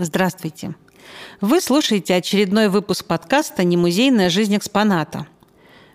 Здравствуйте. 0.00 0.76
Вы 1.40 1.60
слушаете 1.60 2.14
очередной 2.14 2.68
выпуск 2.68 3.04
подкаста 3.04 3.64
«Немузейная 3.64 4.30
жизнь 4.30 4.56
экспоната». 4.56 5.26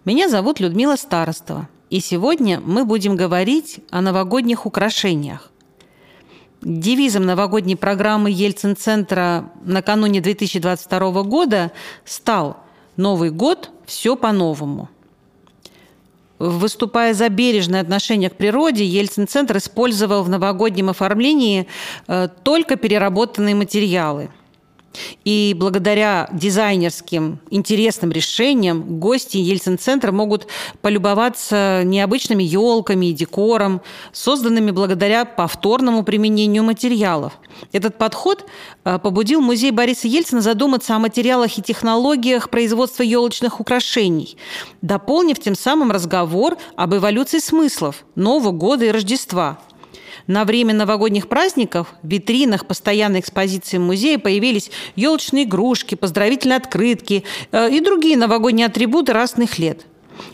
Меня 0.03 0.27
зовут 0.27 0.59
Людмила 0.59 0.97
Старостова, 0.97 1.69
и 1.89 2.01
сегодня 2.01 2.59
мы 2.59 2.83
будем 2.83 3.15
говорить 3.15 3.79
о 3.91 4.01
новогодних 4.01 4.65
украшениях. 4.65 5.53
Девизом 6.61 7.25
новогодней 7.25 7.77
программы 7.77 8.29
Ельцин-центра 8.29 9.53
накануне 9.63 10.19
2022 10.19 11.23
года 11.23 11.71
стал 12.03 12.57
«Новый 12.97 13.29
год– 13.29 13.71
все 13.85 14.17
по-новому». 14.17 14.89
Выступая 16.43 17.13
за 17.13 17.29
бережное 17.29 17.79
отношение 17.79 18.29
к 18.29 18.35
природе, 18.35 18.83
Ельцин-центр 18.83 19.57
использовал 19.57 20.23
в 20.23 20.29
новогоднем 20.29 20.89
оформлении 20.89 21.67
э, 22.07 22.27
только 22.43 22.75
переработанные 22.75 23.55
материалы– 23.55 24.29
и 25.25 25.55
благодаря 25.57 26.29
дизайнерским 26.31 27.39
интересным 27.49 28.11
решениям 28.11 28.99
гости 28.99 29.37
Ельцин-центра 29.37 30.11
могут 30.11 30.47
полюбоваться 30.81 31.81
необычными 31.83 32.43
елками 32.43 33.07
и 33.07 33.13
декором, 33.13 33.81
созданными 34.11 34.71
благодаря 34.71 35.25
повторному 35.25 36.03
применению 36.03 36.63
материалов. 36.63 37.33
Этот 37.71 37.97
подход 37.97 38.45
э, 38.83 38.99
побудил 38.99 39.41
музей 39.41 39.71
Бориса 39.71 40.07
Ельцина 40.07 40.41
задуматься 40.41 40.95
о 40.95 40.99
материалах 40.99 41.57
и 41.57 41.61
технологиях 41.61 42.49
производства 42.49 43.03
елочных 43.03 43.59
украшений, 43.59 44.37
дополнив 44.81 45.39
тем 45.39 45.55
самым 45.55 45.91
разговор 45.91 46.57
об 46.75 46.95
эволюции 46.95 47.39
смыслов 47.39 48.05
Нового 48.15 48.51
года 48.51 48.85
и 48.85 48.91
Рождества– 48.91 49.59
на 50.27 50.45
время 50.45 50.73
новогодних 50.73 51.27
праздников 51.27 51.93
в 52.01 52.07
витринах 52.07 52.65
постоянной 52.65 53.19
экспозиции 53.19 53.77
музея 53.77 54.17
появились 54.19 54.71
елочные 54.95 55.43
игрушки, 55.43 55.95
поздравительные 55.95 56.57
открытки 56.57 57.23
э, 57.51 57.71
и 57.71 57.79
другие 57.79 58.17
новогодние 58.17 58.67
атрибуты 58.67 59.13
разных 59.13 59.59
лет. 59.59 59.85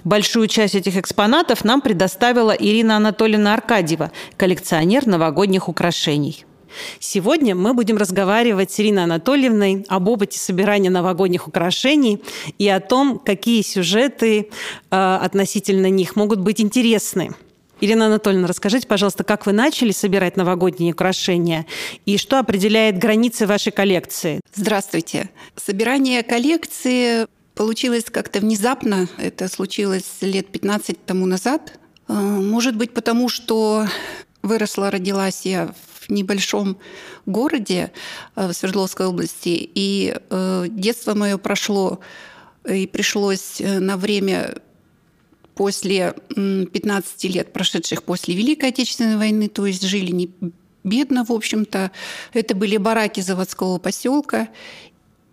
Большую 0.03 0.47
часть 0.47 0.75
этих 0.75 0.97
экспонатов 0.97 1.63
нам 1.63 1.81
предоставила 1.81 2.51
Ирина 2.51 2.97
Анатольевна 2.97 3.53
Аркадьева, 3.53 4.11
коллекционер 4.37 5.07
новогодних 5.07 5.69
украшений. 5.69 6.45
Сегодня 6.99 7.55
мы 7.55 7.73
будем 7.73 7.97
разговаривать 7.97 8.71
с 8.71 8.79
Ириной 8.79 9.03
Анатольевной 9.05 9.85
об 9.87 10.07
опыте 10.07 10.37
собирания 10.37 10.89
новогодних 10.89 11.47
украшений 11.47 12.21
и 12.57 12.67
о 12.67 12.79
том, 12.79 13.19
какие 13.19 13.61
сюжеты 13.63 14.49
э, 14.91 15.15
относительно 15.21 15.89
них 15.89 16.15
могут 16.15 16.39
быть 16.39 16.61
интересны. 16.61 17.31
Ирина 17.81 18.07
Анатольевна, 18.07 18.47
расскажите, 18.47 18.87
пожалуйста, 18.87 19.23
как 19.23 19.45
вы 19.45 19.53
начали 19.53 19.91
собирать 19.91 20.35
новогодние 20.35 20.93
украшения 20.93 21.65
и 22.05 22.17
что 22.17 22.39
определяет 22.39 22.97
границы 22.97 23.47
вашей 23.47 23.71
коллекции? 23.71 24.41
Здравствуйте. 24.53 25.29
Собирание 25.55 26.23
коллекции 26.23 27.25
получилось 27.55 28.05
как-то 28.05 28.39
внезапно. 28.39 29.07
Это 29.17 29.47
случилось 29.47 30.05
лет 30.21 30.47
15 30.47 31.05
тому 31.05 31.25
назад. 31.25 31.79
Э, 32.09 32.13
может 32.13 32.75
быть, 32.75 32.93
потому 32.93 33.29
что 33.29 33.87
выросла, 34.41 34.91
родилась 34.91 35.45
я 35.45 35.73
в 36.01 36.09
небольшом 36.09 36.77
городе 37.25 37.91
э, 38.35 38.47
в 38.47 38.53
Свердловской 38.53 39.05
области, 39.05 39.69
и 39.73 40.15
э, 40.29 40.65
детство 40.69 41.13
мое 41.13 41.37
прошло 41.37 41.99
и 42.69 42.87
пришлось 42.87 43.59
на 43.59 43.95
время 43.95 44.55
после 45.59 46.15
15 46.35 47.23
лет, 47.25 47.51
прошедших 47.51 48.03
после 48.03 48.33
Великой 48.33 48.69
Отечественной 48.69 49.17
войны, 49.17 49.49
то 49.49 49.65
есть 49.65 49.83
жили 49.83 50.09
не 50.09 50.29
бедно, 50.85 51.25
в 51.25 51.33
общем-то. 51.33 51.91
Это 52.31 52.55
были 52.55 52.77
бараки 52.77 53.19
заводского 53.19 53.77
поселка. 53.77 54.47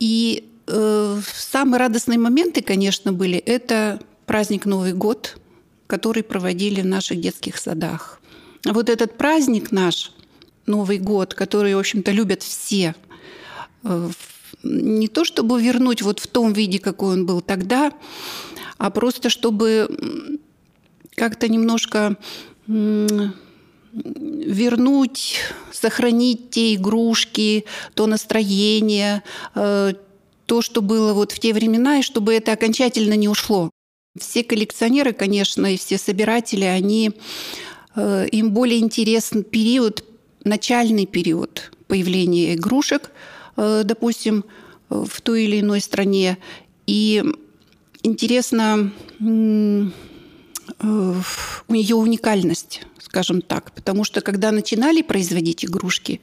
И 0.00 0.48
э, 0.66 1.20
самые 1.32 1.78
радостные 1.78 2.18
моменты, 2.18 2.60
конечно, 2.60 3.12
были 3.12 3.38
это 3.38 4.00
праздник 4.26 4.66
Новый 4.66 4.94
год, 4.94 5.38
который 5.86 6.24
проводили 6.24 6.80
в 6.80 6.86
наших 6.86 7.20
детских 7.20 7.56
садах. 7.56 8.20
Вот 8.64 8.90
этот 8.90 9.16
праздник 9.16 9.70
наш, 9.70 10.10
Новый 10.66 10.98
год, 10.98 11.34
который, 11.34 11.76
в 11.76 11.78
общем-то, 11.78 12.10
любят 12.10 12.42
все, 12.42 12.96
э, 13.84 14.10
не 14.64 15.06
то 15.06 15.24
чтобы 15.24 15.62
вернуть 15.62 16.02
вот 16.02 16.18
в 16.18 16.26
том 16.26 16.52
виде, 16.52 16.80
какой 16.80 17.12
он 17.12 17.26
был 17.26 17.42
тогда, 17.42 17.92
а 18.78 18.90
просто 18.90 19.30
чтобы 19.30 19.88
как-то 21.14 21.48
немножко 21.48 22.16
вернуть, 23.92 25.36
сохранить 25.72 26.50
те 26.50 26.74
игрушки, 26.74 27.64
то 27.94 28.06
настроение, 28.06 29.22
э, 29.54 29.92
то, 30.46 30.62
что 30.62 30.82
было 30.82 31.14
вот 31.14 31.32
в 31.32 31.38
те 31.38 31.52
времена, 31.52 31.98
и 31.98 32.02
чтобы 32.02 32.34
это 32.34 32.52
окончательно 32.52 33.14
не 33.14 33.28
ушло. 33.28 33.70
Все 34.18 34.44
коллекционеры, 34.44 35.12
конечно, 35.12 35.72
и 35.72 35.76
все 35.76 35.98
собиратели, 35.98 36.64
они, 36.64 37.12
э, 37.94 38.28
им 38.32 38.52
более 38.52 38.80
интересен 38.80 39.44
период, 39.44 40.04
начальный 40.44 41.06
период 41.06 41.72
появления 41.88 42.54
игрушек, 42.54 43.10
э, 43.56 43.82
допустим, 43.84 44.44
в 44.88 45.20
той 45.22 45.44
или 45.44 45.60
иной 45.60 45.80
стране. 45.80 46.38
И 46.86 47.24
интересно 48.06 48.90
э, 49.20 49.84
у 51.68 51.74
нее 51.74 51.96
уникальность, 51.96 52.82
скажем 52.98 53.42
так, 53.42 53.72
потому 53.72 54.04
что 54.04 54.20
когда 54.20 54.52
начинали 54.52 55.02
производить 55.02 55.64
игрушки, 55.64 56.20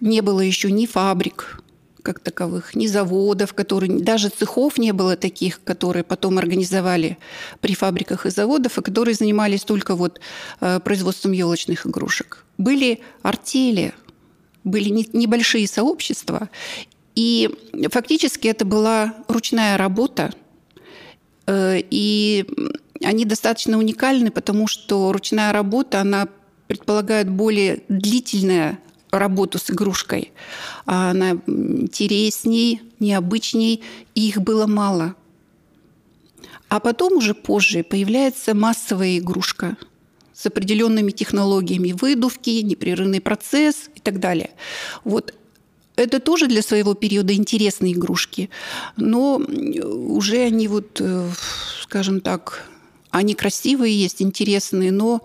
не 0.00 0.20
было 0.20 0.40
еще 0.40 0.70
ни 0.70 0.86
фабрик 0.86 1.62
как 2.02 2.18
таковых, 2.18 2.74
ни 2.74 2.88
заводов, 2.88 3.54
которые 3.54 4.00
даже 4.00 4.28
цехов 4.28 4.76
не 4.76 4.92
было 4.92 5.16
таких, 5.16 5.62
которые 5.62 6.02
потом 6.02 6.36
организовали 6.38 7.16
при 7.60 7.76
фабриках 7.76 8.26
и 8.26 8.30
заводах, 8.30 8.78
и 8.78 8.82
которые 8.82 9.14
занимались 9.14 9.62
только 9.62 9.94
вот 9.94 10.20
э, 10.60 10.80
производством 10.80 11.30
елочных 11.30 11.86
игрушек. 11.86 12.44
Были 12.58 13.00
артели, 13.22 13.94
были 14.64 14.88
небольшие 15.12 15.68
сообщества, 15.68 16.48
и 17.14 17.50
фактически 17.90 18.48
это 18.48 18.64
была 18.64 19.14
ручная 19.28 19.76
работа, 19.76 20.32
и 21.48 22.46
они 23.02 23.24
достаточно 23.24 23.78
уникальны, 23.78 24.30
потому 24.30 24.66
что 24.66 25.12
ручная 25.12 25.52
работа, 25.52 26.00
она 26.00 26.28
предполагает 26.66 27.28
более 27.28 27.82
длительную 27.88 28.78
работу 29.10 29.58
с 29.58 29.70
игрушкой. 29.70 30.32
Она 30.86 31.32
интересней, 31.46 32.80
необычней, 32.98 33.82
и 34.14 34.28
их 34.28 34.40
было 34.40 34.66
мало. 34.66 35.14
А 36.68 36.80
потом 36.80 37.18
уже 37.18 37.34
позже 37.34 37.82
появляется 37.82 38.54
массовая 38.54 39.18
игрушка 39.18 39.76
с 40.32 40.46
определенными 40.46 41.10
технологиями 41.10 41.92
выдувки, 41.92 42.50
непрерывный 42.62 43.20
процесс 43.20 43.90
и 43.94 44.00
так 44.00 44.18
далее. 44.18 44.50
Вот 45.04 45.34
это 45.96 46.20
тоже 46.20 46.46
для 46.46 46.62
своего 46.62 46.94
периода 46.94 47.34
интересные 47.34 47.92
игрушки, 47.92 48.50
но 48.96 49.36
уже 49.36 50.38
они 50.38 50.68
вот, 50.68 51.00
э, 51.00 51.30
скажем 51.82 52.20
так, 52.20 52.68
они 53.10 53.34
красивые 53.34 53.94
есть, 53.94 54.22
интересные, 54.22 54.90
но 54.90 55.20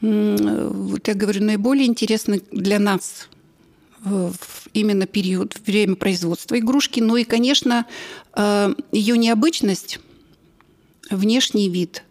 вот 0.00 1.08
я 1.08 1.14
говорю, 1.14 1.42
наиболее 1.42 1.86
интересны 1.86 2.42
для 2.52 2.78
нас 2.78 3.28
именно 4.72 5.06
период, 5.06 5.56
время 5.66 5.96
производства 5.96 6.58
игрушки. 6.58 7.00
Ну 7.00 7.16
и, 7.16 7.24
конечно, 7.24 7.86
э, 8.34 8.74
ее 8.92 9.16
необычность, 9.16 9.98
внешний 11.10 11.70
вид. 11.70 12.04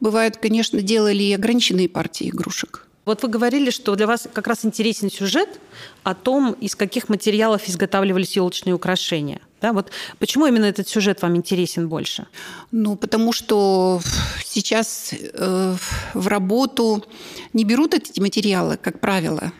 Бывает, 0.00 0.36
конечно, 0.38 0.82
делали 0.82 1.22
и 1.22 1.32
ограниченные 1.32 1.88
партии 1.88 2.28
игрушек. 2.28 2.85
Вот 3.06 3.22
вы 3.22 3.28
говорили, 3.28 3.70
что 3.70 3.94
для 3.94 4.08
вас 4.08 4.28
как 4.32 4.48
раз 4.48 4.64
интересен 4.64 5.10
сюжет 5.10 5.60
о 6.02 6.12
том, 6.14 6.54
из 6.54 6.74
каких 6.74 7.08
материалов 7.08 7.68
изготавливались 7.68 8.34
елочные 8.34 8.74
украшения. 8.74 9.40
Да, 9.60 9.72
вот 9.72 9.92
почему 10.18 10.46
именно 10.46 10.64
этот 10.64 10.88
сюжет 10.88 11.22
вам 11.22 11.36
интересен 11.36 11.88
больше? 11.88 12.26
Ну, 12.72 12.96
потому 12.96 13.32
что 13.32 14.00
сейчас 14.44 15.14
э, 15.14 15.76
в 16.14 16.26
работу 16.26 17.04
не 17.52 17.64
берут 17.64 17.94
эти 17.94 18.18
материалы, 18.20 18.76
как 18.76 18.98
правило. 18.98 19.52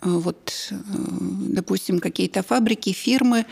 Вот, 0.00 0.68
э, 0.70 0.74
допустим, 0.80 2.00
какие-то 2.00 2.42
фабрики, 2.42 2.92
фирмы. 2.92 3.44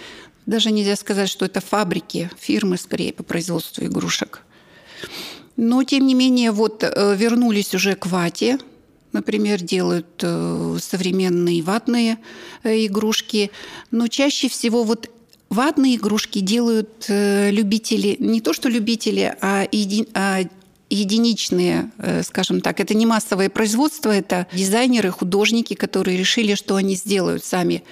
Даже 0.46 0.72
нельзя 0.72 0.96
сказать, 0.96 1.28
что 1.28 1.44
это 1.44 1.60
фабрики, 1.60 2.30
фирмы 2.38 2.78
скорее 2.78 3.12
по 3.12 3.22
производству 3.22 3.84
игрушек. 3.84 4.40
Но, 5.56 5.84
тем 5.84 6.06
не 6.06 6.14
менее, 6.14 6.52
вот 6.52 6.82
э, 6.82 7.16
вернулись 7.16 7.74
уже 7.74 7.94
к 7.96 8.06
вате– 8.06 8.58
например, 9.12 9.62
делают 9.62 10.06
э, 10.22 10.78
современные 10.80 11.62
ватные 11.62 12.18
э, 12.62 12.86
игрушки. 12.86 13.50
Но 13.90 14.08
чаще 14.08 14.48
всего 14.48 14.84
вот 14.84 15.10
ватные 15.48 15.96
игрушки 15.96 16.40
делают 16.40 17.06
э, 17.08 17.50
любители, 17.50 18.16
не 18.18 18.40
то 18.40 18.52
что 18.52 18.68
любители, 18.68 19.34
а, 19.40 19.66
еди, 19.70 20.08
а 20.14 20.40
единичные, 20.90 21.90
скажем 22.22 22.60
так. 22.60 22.78
Это 22.78 22.92
не 22.92 23.06
массовое 23.06 23.48
производство, 23.48 24.10
это 24.10 24.46
дизайнеры, 24.52 25.10
художники, 25.10 25.72
которые 25.72 26.18
решили, 26.18 26.54
что 26.54 26.76
они 26.76 26.96
сделают 26.96 27.42
сами 27.42 27.82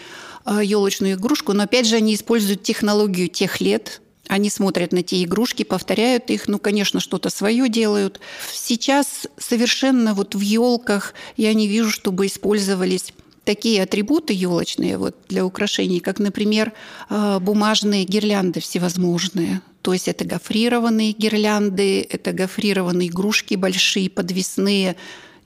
елочную 0.45 1.15
игрушку, 1.15 1.55
но 1.55 1.63
опять 1.63 1.87
же 1.87 1.97
они 1.97 2.15
используют 2.15 2.63
технологию 2.63 3.29
тех 3.29 3.63
лет, 3.63 4.03
они 4.31 4.49
смотрят 4.49 4.93
на 4.93 5.03
те 5.03 5.23
игрушки, 5.25 5.65
повторяют 5.65 6.31
их, 6.31 6.47
ну, 6.47 6.61
конечно, 6.61 7.01
что-то 7.01 7.31
свое 7.31 7.69
делают. 7.69 8.21
Сейчас 8.53 9.27
совершенно 9.37 10.15
вот 10.15 10.37
в 10.37 10.41
елках 10.41 11.15
я 11.37 11.53
не 11.53 11.67
вижу, 11.67 11.91
чтобы 11.91 12.27
использовались 12.27 13.13
такие 13.45 13.83
атрибуты 13.83 14.33
елочные 14.33 14.99
вот, 14.99 15.17
для 15.29 15.45
украшений, 15.45 15.99
как, 15.99 16.21
например, 16.21 16.73
э, 17.09 17.39
бумажные 17.41 18.05
гирлянды 18.05 18.61
всевозможные. 18.61 19.63
То 19.83 19.95
есть 19.95 20.07
это 20.07 20.25
гофрированные 20.25 21.11
гирлянды, 21.11 22.07
это 22.09 22.33
гофрированные 22.33 23.09
игрушки 23.09 23.57
большие, 23.57 24.09
подвесные. 24.09 24.95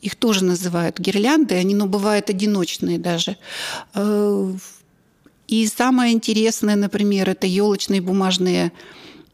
Их 0.02 0.16
тоже 0.16 0.44
называют 0.44 0.98
гирлянды, 0.98 1.54
они, 1.54 1.74
ну, 1.74 1.86
бывают 1.86 2.28
одиночные 2.28 2.98
даже. 2.98 3.38
И 5.48 5.66
самое 5.66 6.12
интересное, 6.12 6.76
например, 6.76 7.28
это 7.28 7.46
елочные 7.46 8.00
бумажные 8.00 8.72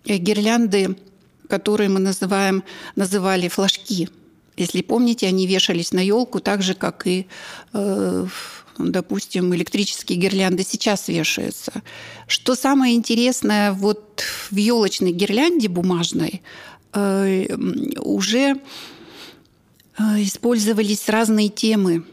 э, 0.04 0.16
гирлянды, 0.16 0.96
которые 1.48 1.88
мы 1.88 2.00
называем, 2.00 2.64
называли 2.96 3.48
флажки. 3.48 4.08
Если 4.56 4.82
помните, 4.82 5.26
они 5.26 5.46
вешались 5.46 5.92
на 5.92 6.00
елку 6.00 6.40
так 6.40 6.62
же, 6.62 6.74
как 6.74 7.06
и, 7.06 7.26
э, 7.72 8.26
допустим, 8.78 9.54
электрические 9.54 10.18
гирлянды 10.18 10.64
сейчас 10.64 11.08
вешаются. 11.08 11.72
Что 12.26 12.54
самое 12.54 12.94
интересное, 12.94 13.72
вот 13.72 14.22
в 14.50 14.56
елочной 14.56 15.12
гирлянде 15.12 15.68
бумажной 15.68 16.42
э, 16.92 17.54
уже 17.98 18.60
использовались 19.98 21.08
разные 21.08 21.50
темы. 21.50 22.04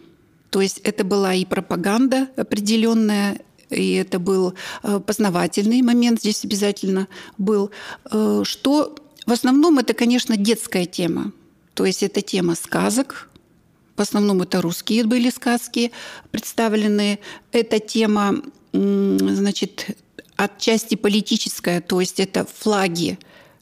То 0.49 0.61
есть 0.61 0.79
это 0.79 1.03
была 1.03 1.33
и 1.33 1.45
пропаганда 1.45 2.27
определенная, 2.35 3.39
и 3.69 3.93
это 3.93 4.19
был 4.19 4.53
э, 4.83 4.99
познавательный 4.99 5.81
момент 5.81 6.19
здесь 6.19 6.45
обязательно 6.45 7.07
был, 7.37 7.71
э, 8.11 8.43
что 8.45 8.95
в 9.25 9.31
основном 9.31 9.79
это, 9.79 9.93
конечно, 9.93 10.37
детская 10.37 10.85
тема. 10.85 11.31
То 11.73 11.85
есть 11.85 12.01
это 12.01 12.21
тема 12.21 12.55
сказок, 12.55 13.29
в 13.97 14.01
основном 14.01 14.41
это 14.41 14.61
русские 14.61 15.03
были 15.03 15.29
сказки 15.29 15.91
представлены. 16.31 17.19
Это 17.51 17.79
тема, 17.79 18.35
значит, 18.71 19.97
отчасти 20.35 20.95
политическая, 20.95 21.81
то 21.81 21.99
есть 21.99 22.19
это 22.19 22.45
флаги 22.45 23.17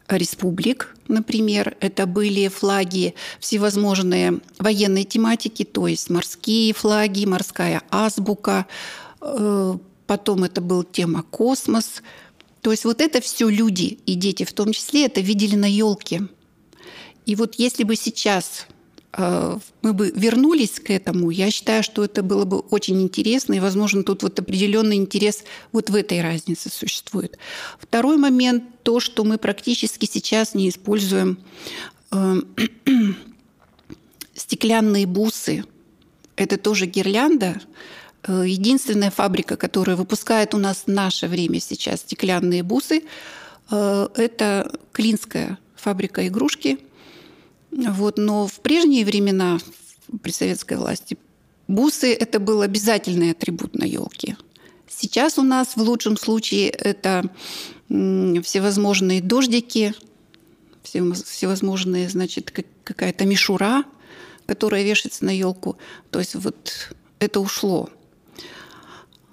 республик, 0.10 0.96
например, 1.07 1.75
это 1.80 2.06
были 2.06 2.48
флаги 2.48 3.16
всевозможные 3.40 4.40
военной 4.60 5.04
тематики, 5.04 5.63
то 5.63 5.88
есть 5.88 6.10
морские 6.10 6.74
флаги, 6.74 7.25
морская 7.25 7.81
азбука, 7.90 8.68
э, 9.22 9.78
потом 10.07 10.44
это 10.44 10.62
был 10.62 10.84
тема 10.84 11.24
космос. 11.24 12.02
То 12.62 12.72
есть 12.72 12.86
вот 12.86 13.02
это 13.02 13.22
все 13.22 13.48
люди 13.48 14.00
и 14.06 14.16
дети 14.16 14.44
в 14.44 14.54
том 14.54 14.72
числе 14.72 15.06
это 15.06 15.22
видели 15.22 15.56
на 15.56 15.72
елке. 15.72 16.28
И 17.25 17.36
вот 17.36 17.56
если 17.56 17.84
бы 17.84 17.96
сейчас 17.96 18.68
э, 19.13 19.57
мы 19.81 19.94
бы 19.94 20.12
вернулись 20.16 20.80
к 20.80 20.90
этому, 20.92 21.31
я 21.31 21.50
считаю, 21.52 21.84
что 21.84 22.04
это 22.04 22.22
было 22.24 22.46
бы 22.46 22.60
очень 22.60 23.02
интересно, 23.02 23.54
и, 23.54 23.60
возможно, 23.60 24.04
тут 24.04 24.24
вот 24.24 24.40
определенный 24.40 24.96
интерес 24.96 25.44
вот 25.72 25.90
в 25.90 25.96
этой 25.96 26.22
разнице 26.22 26.69
существует. 26.69 27.38
Второй 27.80 28.18
момент– 28.18 28.63
то, 28.84 29.00
что 29.00 29.24
мы 29.24 29.38
практически 29.38 30.06
сейчас 30.06 30.54
не 30.54 30.69
используем 30.69 31.40
э, 32.12 32.42
стеклянные 34.36 35.07
бусы. 35.07 35.66
Это 36.36 36.57
тоже 36.57 36.86
гирлянда, 36.86 37.62
единственная 38.31 39.12
фабрика, 39.12 39.56
которая 39.57 39.95
выпускает 39.95 40.54
у 40.54 40.57
нас 40.57 40.83
в 40.86 40.88
наше 40.88 41.27
время 41.27 41.60
сейчас 41.60 42.01
стеклянные 42.01 42.63
бусы, 42.63 43.04
э, 43.72 44.07
это 44.16 44.72
Клинская 44.92 45.57
фабрика 45.75 46.27
игрушки. 46.27 46.80
Вот, 47.72 48.18
но 48.18 48.48
в 48.48 48.60
прежние 48.62 49.06
времена 49.06 49.60
при 50.22 50.31
советской 50.31 50.77
власти 50.77 51.18
бусы– 51.68 52.13
это 52.19 52.39
был 52.39 52.62
обязательный 52.62 53.31
атрибут 53.31 53.75
на 53.75 53.83
елке. 53.83 54.38
Сейчас 54.88 55.38
у 55.38 55.44
нас 55.44 55.75
в 55.75 55.81
лучшем 55.81 56.16
случае 56.16 56.69
это 56.69 57.30
всевозможные 57.89 59.21
дождики, 59.21 59.94
всевозможные, 60.83 62.07
значит, 62.10 62.51
какая-то 62.83 63.25
мишура, 63.25 63.83
которая 64.45 64.83
вешается 64.83 65.25
на 65.25 65.31
елку. 65.31 65.78
То 66.12 66.19
есть 66.19 66.36
вот 66.36 66.94
это 67.19 67.39
ушло. 67.39 67.89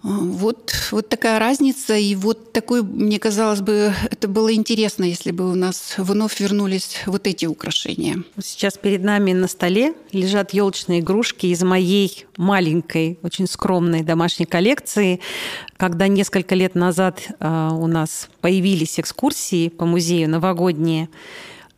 Вот, 0.02 0.74
вот 0.90 1.08
такая 1.08 1.38
разница, 1.38 1.94
и 1.94 2.16
вот 2.16 2.52
такой, 2.52 2.82
мне 2.82 3.20
казалось 3.20 3.60
бы, 3.60 3.94
это 4.10 4.26
было 4.26 4.52
интересно, 4.52 5.04
если 5.04 5.30
бы 5.30 5.48
у 5.48 5.54
нас 5.54 5.94
вновь 5.96 6.40
вернулись 6.40 7.02
вот 7.06 7.28
эти 7.28 7.46
украшения. 7.46 8.24
Сейчас 8.42 8.76
перед 8.76 9.04
нами 9.04 9.32
на 9.32 9.46
столе 9.46 9.94
лежат 10.10 10.54
елочные 10.54 11.00
игрушки 11.00 11.46
из 11.46 11.62
моей 11.62 12.26
маленькой, 12.36 13.20
очень 13.22 13.46
скромной 13.46 14.02
домашней 14.02 14.46
коллекции. 14.46 15.20
Когда 15.76 16.08
несколько 16.08 16.56
лет 16.56 16.74
назад 16.74 17.20
э, 17.38 17.68
у 17.72 17.86
нас 17.86 18.28
появились 18.40 18.98
экскурсии 18.98 19.68
по 19.68 19.86
музею 19.86 20.28
новогодние, 20.28 21.10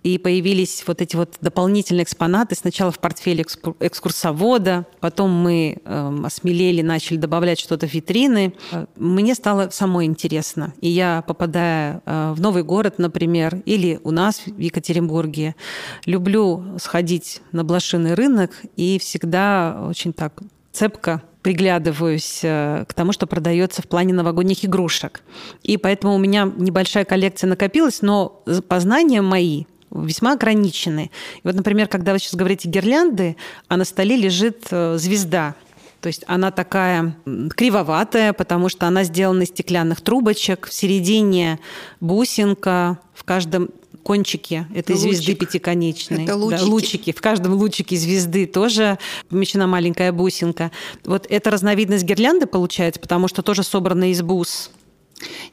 и 0.05 0.19
появились 0.19 0.85
вот 0.87 1.01
эти 1.01 1.17
вот 1.17 1.35
дополнительные 1.41 2.05
экспонаты. 2.05 2.55
Сначала 2.55 2.93
в 2.93 2.99
портфеле 2.99 3.45
экскурсовода, 3.81 4.87
потом 5.01 5.31
мы 5.31 5.79
э, 5.83 6.21
осмелели, 6.25 6.83
начали 6.83 7.17
добавлять 7.17 7.59
что-то 7.59 7.89
в 7.89 7.95
витрины. 7.95 8.55
Мне 8.97 9.35
стало 9.35 9.71
самой 9.71 10.05
интересно. 10.05 10.75
И 10.83 10.89
я, 10.89 11.25
попадая 11.27 12.03
э, 12.05 12.35
в 12.37 12.41
новый 12.41 12.63
город, 12.65 12.99
например, 12.99 13.63
или 13.65 13.99
у 14.05 14.11
нас 14.11 14.43
в 14.47 14.59
Екатеринбурге, 14.59 15.57
люблю 16.05 16.63
сходить 16.79 17.41
на 17.53 17.65
блошиный 17.65 18.13
рынок 18.13 18.51
и 18.77 18.99
всегда 18.99 19.87
очень 19.89 20.13
так 20.13 20.43
цепко 20.71 21.23
приглядываюсь 21.45 22.41
э, 22.43 22.87
к 22.89 22.95
тому, 22.95 23.13
что 23.13 23.27
продается 23.27 23.83
в 23.83 23.87
плане 23.87 24.15
новогодних 24.15 24.65
игрушек. 24.65 25.21
И 25.63 25.77
поэтому 25.77 26.15
у 26.15 26.19
меня 26.19 26.51
небольшая 26.57 27.05
коллекция 27.05 27.49
накопилась, 27.49 28.01
но 28.01 28.43
познания 28.67 29.21
мои 29.21 29.65
весьма 29.95 30.33
ограничены. 30.33 31.11
И 31.37 31.41
вот, 31.45 31.55
например, 31.55 31.89
когда 31.89 32.13
вы 32.13 32.19
сейчас 32.19 32.35
говорите 32.35 32.69
гирлянды, 32.69 33.37
а 33.69 33.77
на 33.77 33.85
столе 33.85 34.17
лежит 34.17 34.67
э, 34.71 34.97
звезда. 34.99 35.55
То 36.01 36.09
есть 36.09 36.23
она 36.27 36.51
такая 36.51 37.17
кривоватая, 37.57 38.35
потому 38.35 38.69
что 38.69 38.87
она 38.87 39.05
сделана 39.05 39.43
из 39.43 39.49
стеклянных 39.49 40.03
трубочек. 40.03 40.67
В 40.67 40.75
середине 40.75 41.61
бусинка, 42.01 42.99
в 43.15 43.25
каждом 43.25 43.71
кончике 44.03 44.69
этой 44.75 44.95
Лучик. 44.95 45.13
звезды 45.13 45.35
пятиконечной. 45.35 46.25
Это 46.25 46.37
лучики. 46.37 46.61
Да, 46.61 46.67
лучики. 46.67 47.13
В 47.13 47.21
каждом 47.23 47.55
лучике 47.55 47.97
звезды 47.97 48.47
тоже 48.47 48.99
помещена 49.31 49.67
маленькая 49.67 50.13
бусинка. 50.13 50.71
Вот 51.05 51.27
это 51.29 51.51
разновидность 51.51 52.05
гирлянды 52.05 52.47
получается, 52.47 53.01
потому 53.01 53.27
что 53.27 53.43
тоже 53.43 53.63
собрана 53.63 54.11
из 54.11 54.21
бус. 54.21 54.71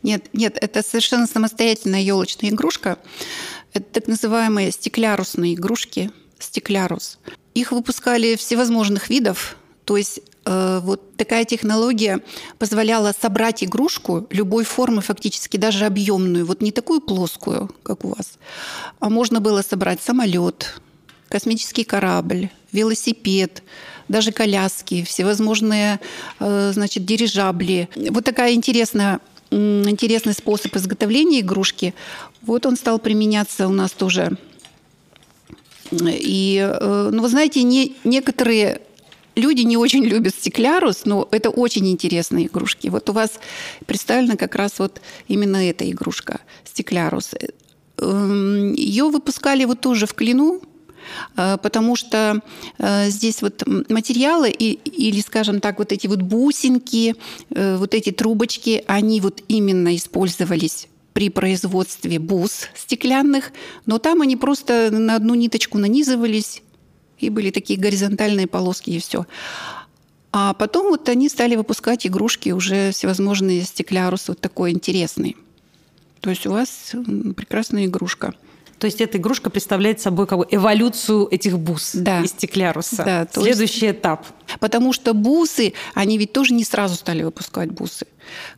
Нет, 0.04 0.26
нет, 0.34 0.58
это 0.60 0.84
совершенно 0.84 1.28
самостоятельная 1.28 2.02
елочная 2.02 2.50
игрушка. 2.50 2.98
Это 3.74 3.86
так 3.86 4.08
называемые 4.08 4.72
стеклярусные 4.72 5.54
игрушки, 5.54 6.12
стеклярус. 6.40 7.20
Их 7.54 7.72
выпускали 7.72 8.36
всевозможных 8.36 9.10
видов, 9.10 9.58
то 9.86 9.98
есть 9.98 10.22
э, 10.46 10.80
вот 10.84 11.16
такая 11.18 11.46
технология 11.46 12.22
позволяла 12.58 13.14
собрать 13.20 13.64
игрушку 13.64 14.28
любой 14.30 14.64
формы, 14.64 15.02
фактически 15.02 15.58
даже 15.58 15.86
объемную, 15.86 16.46
вот 16.46 16.62
не 16.62 16.72
такую 16.72 17.02
плоскую, 17.02 17.70
как 17.84 18.06
у 18.06 18.10
вас, 18.10 18.38
а 19.00 19.10
можно 19.10 19.40
было 19.42 19.62
собрать 19.62 20.02
самолет, 20.02 20.82
космический 21.30 21.84
корабль, 21.84 22.50
велосипед, 22.72 23.64
даже 24.08 24.32
коляски, 24.32 25.04
всевозможные, 25.04 26.00
э, 26.40 26.72
значит, 26.74 27.06
дирижабли. 27.06 27.90
Вот 27.96 28.26
такая 28.26 28.54
интересная 28.54 29.20
интересный 29.52 30.34
способ 30.34 30.76
изготовления 30.78 31.42
игрушки. 31.42 31.94
Вот 32.42 32.66
он 32.66 32.76
стал 32.76 33.00
применяться 33.00 33.68
у 33.68 33.72
нас 33.72 33.92
тоже. 33.92 34.38
И, 35.92 36.58
э, 36.60 37.10
ну, 37.12 37.22
вы 37.22 37.30
знаете, 37.30 37.64
не, 37.64 37.96
некоторые 38.04 38.82
люди 39.36 39.62
не 39.62 39.78
очень 39.78 40.04
любят 40.04 40.34
стеклярус, 40.34 41.06
но 41.06 41.28
это 41.32 41.50
очень 41.50 41.88
интересные 41.90 42.48
игрушки. 42.48 42.88
Вот 42.88 43.10
у 43.10 43.14
вас 43.14 43.32
представлена 43.86 44.38
как 44.38 44.56
раз 44.56 44.80
вот 44.80 45.02
именно 45.28 45.58
эта 45.58 45.90
игрушка, 45.90 46.40
стеклярус. 46.64 47.32
Эм, 47.98 48.74
Ее 48.74 49.10
выпускали 49.10 49.66
вот 49.66 49.82
тоже 49.82 50.06
в 50.06 50.14
Клину, 50.14 50.62
Э, 51.36 51.58
потому 51.62 51.96
что 51.96 52.42
э, 52.78 53.10
здесь 53.10 53.42
вот 53.42 53.64
материалы 53.90 54.50
или, 54.50 55.22
скажем 55.22 55.60
так, 55.60 55.80
вот 55.80 55.92
эти 55.92 56.08
вот 56.08 56.22
бусинки, 56.22 57.16
вот 57.50 57.94
эти 57.94 58.12
трубочки, 58.12 58.84
они 58.88 59.22
вот 59.22 59.42
именно 59.48 59.96
использовались 59.96 60.88
при 61.14 61.30
производстве 61.30 62.20
бус 62.20 62.68
стеклянных, 62.76 63.52
но 63.86 63.98
там 63.98 64.22
они 64.22 64.38
просто 64.38 64.90
на 64.92 65.16
одну 65.16 65.36
ниточку 65.36 65.78
нанизывались, 65.78 66.62
и 67.20 67.30
были 67.30 67.52
такие 67.52 67.80
горизонтальные 67.80 68.48
полоски, 68.48 68.92
и 68.92 69.00
все. 69.00 69.26
А 70.32 70.54
потом 70.54 70.88
вот 70.88 71.10
они 71.10 71.28
стали 71.28 71.56
выпускать 71.56 72.08
игрушки 72.08 72.52
уже 72.52 72.92
всевозможные 72.92 73.64
стеклярус, 73.64 74.30
вот 74.30 74.40
такой 74.40 74.72
интересный. 74.72 75.36
То 76.22 76.30
есть 76.30 76.48
у 76.48 76.52
вас 76.52 76.94
прекрасная 77.36 77.86
игрушка. 77.86 78.34
То 78.82 78.86
есть 78.86 79.00
эта 79.00 79.20
игрушка 79.20 79.52
представляет 79.52 80.02
собой 80.02 80.26
как 80.26 80.40
бы 80.40 80.48
эволюцию 80.50 81.28
этих 81.30 81.60
бус 81.60 81.92
да. 81.94 82.22
из 82.22 82.32
стекляруса. 82.32 83.04
Да, 83.06 83.28
Следующий 83.32 83.86
есть... 83.86 84.00
этап. 84.00 84.26
Потому 84.60 84.92
что 84.92 85.14
бусы, 85.14 85.74
они 85.94 86.18
ведь 86.18 86.34
тоже 86.34 86.56
не 86.56 86.64
сразу 86.64 86.96
стали 86.96 87.22
выпускать 87.22 87.70
бусы. 87.70 88.08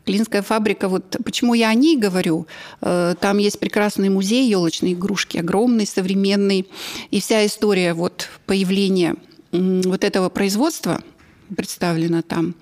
Клинская 0.06 0.40
фабрика, 0.40 0.88
вот 0.88 1.18
почему 1.22 1.52
я 1.52 1.68
о 1.68 1.74
ней 1.74 1.98
говорю, 1.98 2.46
э, 2.80 3.16
там 3.20 3.36
есть 3.36 3.60
прекрасный 3.60 4.08
музей 4.08 4.48
елочной 4.48 4.94
игрушки, 4.94 5.36
огромный, 5.36 5.86
современный. 5.86 6.70
И 7.10 7.20
вся 7.20 7.44
история 7.44 7.92
вот 7.92 8.30
появления 8.46 9.16
вот 9.52 10.04
этого 10.04 10.30
производства 10.30 11.02
представлена 11.54 12.22
там. 12.22 12.54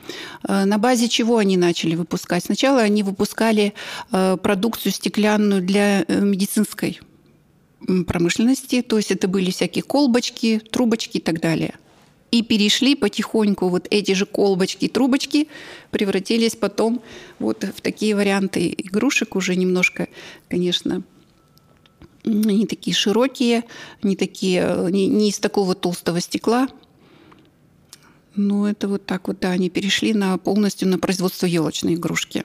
Э, 0.48 0.64
на 0.64 0.78
базе 0.78 1.08
чего 1.08 1.38
они 1.38 1.56
начали 1.56 1.94
выпускать? 1.94 2.42
Сначала 2.42 2.80
они 2.80 3.04
выпускали 3.04 3.72
э, 4.10 4.36
продукцию 4.42 4.90
стеклянную 4.90 5.62
для 5.62 6.04
медицинской 6.08 7.00
промышленности, 8.06 8.82
то 8.82 8.96
есть 8.96 9.10
это 9.10 9.28
были 9.28 9.50
всякие 9.50 9.82
колбочки, 9.82 10.60
трубочки 10.70 11.18
и 11.18 11.20
так 11.20 11.40
далее. 11.40 11.74
И 12.30 12.42
перешли 12.42 12.94
потихоньку 12.94 13.68
вот 13.68 13.86
эти 13.90 14.12
же 14.12 14.24
колбочки, 14.24 14.88
трубочки 14.88 15.48
превратились 15.90 16.56
потом 16.56 17.02
вот 17.38 17.64
в 17.64 17.80
такие 17.82 18.16
варианты 18.16 18.74
игрушек 18.76 19.36
уже 19.36 19.54
немножко, 19.54 20.08
конечно, 20.48 21.02
не 22.24 22.66
такие 22.66 22.94
широкие, 22.94 23.64
не 24.02 24.16
такие, 24.16 24.88
не, 24.90 25.06
не 25.06 25.28
из 25.28 25.38
такого 25.38 25.74
толстого 25.74 26.20
стекла, 26.20 26.68
ну, 28.34 28.66
это 28.66 28.88
вот 28.88 29.04
так 29.04 29.28
вот, 29.28 29.40
да, 29.40 29.50
они 29.50 29.68
перешли 29.68 30.14
на 30.14 30.38
полностью 30.38 30.88
на 30.88 30.98
производство 30.98 31.46
елочной 31.46 31.94
игрушки. 31.94 32.44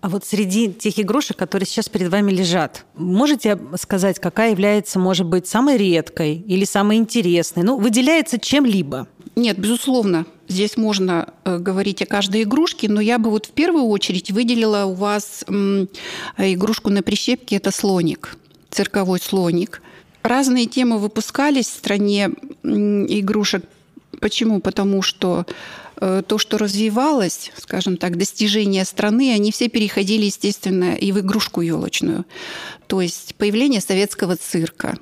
А 0.00 0.08
вот 0.08 0.24
среди 0.24 0.72
тех 0.72 0.98
игрушек, 0.98 1.36
которые 1.36 1.66
сейчас 1.66 1.88
перед 1.88 2.08
вами 2.08 2.30
лежат, 2.30 2.86
можете 2.94 3.58
сказать, 3.80 4.20
какая 4.20 4.52
является, 4.52 4.98
может 4.98 5.26
быть, 5.26 5.48
самой 5.48 5.76
редкой 5.76 6.36
или 6.36 6.64
самой 6.64 6.98
интересной? 6.98 7.64
Ну, 7.64 7.78
выделяется 7.78 8.38
чем-либо? 8.38 9.08
Нет, 9.34 9.58
безусловно. 9.58 10.26
Здесь 10.46 10.76
можно 10.76 11.32
э, 11.44 11.58
говорить 11.58 12.02
о 12.02 12.06
каждой 12.06 12.42
игрушке, 12.42 12.88
но 12.88 13.00
я 13.00 13.18
бы 13.18 13.30
вот 13.30 13.46
в 13.46 13.50
первую 13.50 13.86
очередь 13.86 14.30
выделила 14.30 14.84
у 14.84 14.94
вас 14.94 15.44
м, 15.48 15.88
игрушку 16.38 16.90
на 16.90 17.02
прищепке. 17.02 17.56
Это 17.56 17.72
слоник, 17.72 18.36
цирковой 18.70 19.18
слоник. 19.20 19.82
Разные 20.22 20.66
темы 20.66 20.98
выпускались 20.98 21.66
в 21.66 21.76
стране 21.76 22.30
игрушек 22.62 23.64
Почему? 24.20 24.60
Потому 24.60 25.02
что 25.02 25.46
э, 25.96 26.22
то, 26.26 26.38
что 26.38 26.58
развивалось, 26.58 27.52
скажем 27.56 27.96
так, 27.96 28.16
достижения 28.16 28.84
страны, 28.84 29.32
они 29.32 29.52
все 29.52 29.68
переходили, 29.68 30.24
естественно, 30.26 30.94
и 30.94 31.12
в 31.12 31.20
игрушку 31.20 31.60
елочную. 31.60 32.24
То 32.86 33.00
есть 33.00 33.34
появление 33.36 33.80
советского 33.80 34.36
цирка, 34.36 34.98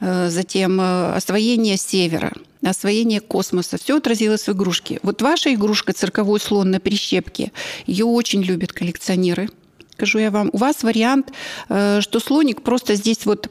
э, 0.00 0.28
затем 0.30 0.80
э, 0.80 1.14
освоение 1.14 1.76
севера, 1.76 2.32
освоение 2.64 3.20
космоса, 3.20 3.78
все 3.78 3.96
отразилось 3.96 4.46
в 4.46 4.52
игрушке. 4.52 4.98
Вот 5.02 5.22
ваша 5.22 5.54
игрушка 5.54 5.92
«Цирковой 5.92 6.40
слон 6.40 6.70
на 6.70 6.80
прищепке», 6.80 7.52
ее 7.86 8.04
очень 8.04 8.42
любят 8.42 8.72
коллекционеры. 8.72 9.48
Скажу 9.92 10.18
я 10.18 10.30
вам, 10.30 10.50
у 10.52 10.58
вас 10.58 10.82
вариант, 10.82 11.32
что 11.68 12.20
слоник 12.20 12.60
просто 12.60 12.96
здесь 12.96 13.24
вот 13.24 13.50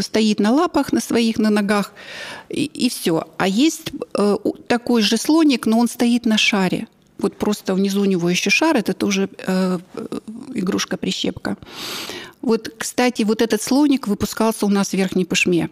стоит 0.00 0.40
на 0.40 0.50
лапах, 0.50 0.92
на 0.92 1.00
своих, 1.00 1.38
на 1.38 1.50
ногах, 1.50 1.92
и, 2.48 2.64
и 2.64 2.88
все. 2.88 3.24
А 3.36 3.46
есть 3.46 3.92
э, 4.14 4.36
такой 4.66 5.02
же 5.02 5.16
слоник, 5.16 5.66
но 5.66 5.78
он 5.78 5.88
стоит 5.88 6.26
на 6.26 6.38
шаре. 6.38 6.86
Вот 7.18 7.36
просто 7.36 7.74
внизу 7.74 8.02
у 8.02 8.06
него 8.06 8.30
еще 8.30 8.50
шар, 8.50 8.76
это 8.76 8.94
тоже 8.94 9.28
э, 9.46 9.78
игрушка-прищепка. 10.54 11.56
Вот, 12.42 12.70
кстати, 12.78 13.22
вот 13.22 13.42
этот 13.42 13.62
слоник 13.62 14.08
выпускался 14.08 14.66
у 14.66 14.70
нас 14.70 14.90
в 14.90 14.94
Верхней 14.94 15.26
Пышме. 15.26 15.68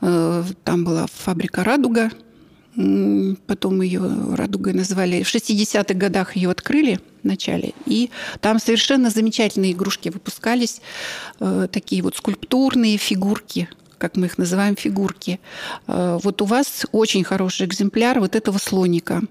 Э, 0.00 0.44
там 0.64 0.84
была 0.84 1.06
фабрика 1.06 1.64
«Радуга», 1.64 2.10
потом 3.46 3.82
ее 3.82 4.02
«Радугой» 4.34 4.72
назвали. 4.72 5.24
В 5.24 5.34
60-х 5.34 5.94
годах 5.94 6.36
ее 6.36 6.50
открыли 6.50 7.00
в 7.22 7.26
начале, 7.26 7.72
и 7.86 8.10
там 8.40 8.60
совершенно 8.60 9.10
замечательные 9.10 9.72
игрушки 9.72 10.10
выпускались, 10.10 10.80
э, 11.40 11.66
такие 11.72 12.02
вот 12.02 12.16
скульптурные 12.16 12.96
фигурки, 12.96 13.68
как 13.98 14.16
мы 14.16 14.26
их 14.26 14.38
называем, 14.38 14.76
фигурки. 14.76 15.40
Э, 15.88 16.20
вот 16.22 16.40
у 16.40 16.44
вас 16.44 16.86
очень 16.92 17.24
хороший 17.24 17.66
экземпляр 17.66 18.20
вот 18.20 18.36
этого 18.36 18.58
слоника. 18.58 19.22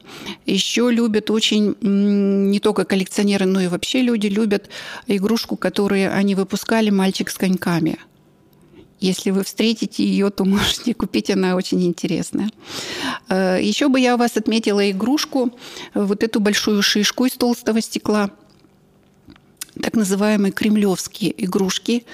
Еще 0.46 0.92
любят 0.92 1.32
очень, 1.32 1.76
не 1.82 2.60
только 2.60 2.84
коллекционеры, 2.84 3.46
но 3.46 3.62
и 3.62 3.68
вообще 3.68 4.02
люди 4.02 4.28
любят 4.28 4.70
игрушку, 5.08 5.56
которую 5.56 6.14
они 6.14 6.36
выпускали 6.36 6.90
«Мальчик 6.90 7.30
с 7.30 7.36
коньками». 7.36 7.98
Если 9.00 9.30
вы 9.30 9.44
встретите 9.44 10.04
ее, 10.04 10.30
то 10.30 10.44
можете 10.46 10.94
купить, 10.94 11.30
она 11.30 11.56
очень 11.56 11.84
интересная. 11.86 12.50
Э, 13.30 13.60
Еще 13.62 13.90
бы 13.90 14.00
я 14.00 14.16
у 14.16 14.18
вас 14.18 14.38
отметила 14.38 14.90
игрушку, 14.90 15.52
вот 15.94 16.24
эту 16.24 16.40
большую 16.40 16.82
шишку 16.82 17.26
из 17.26 17.34
толстого 17.34 17.82
стекла, 17.82 18.32
так 19.82 19.94
называемые 19.94 20.52
кремлевские 20.52 21.34
игрушки, 21.46 22.06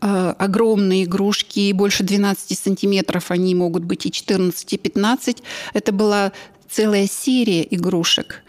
э, 0.00 0.34
огромные 0.38 1.04
игрушки, 1.04 1.72
больше 1.72 2.04
12 2.04 2.58
сантиметров, 2.58 3.30
они 3.30 3.54
могут 3.54 3.84
быть 3.84 4.04
и 4.04 4.12
14, 4.12 4.74
и 4.74 4.78
15. 4.78 5.42
Это 5.72 5.92
была 5.92 6.32
целая 6.68 7.08
серия 7.08 7.66
игрушек. 7.70 8.42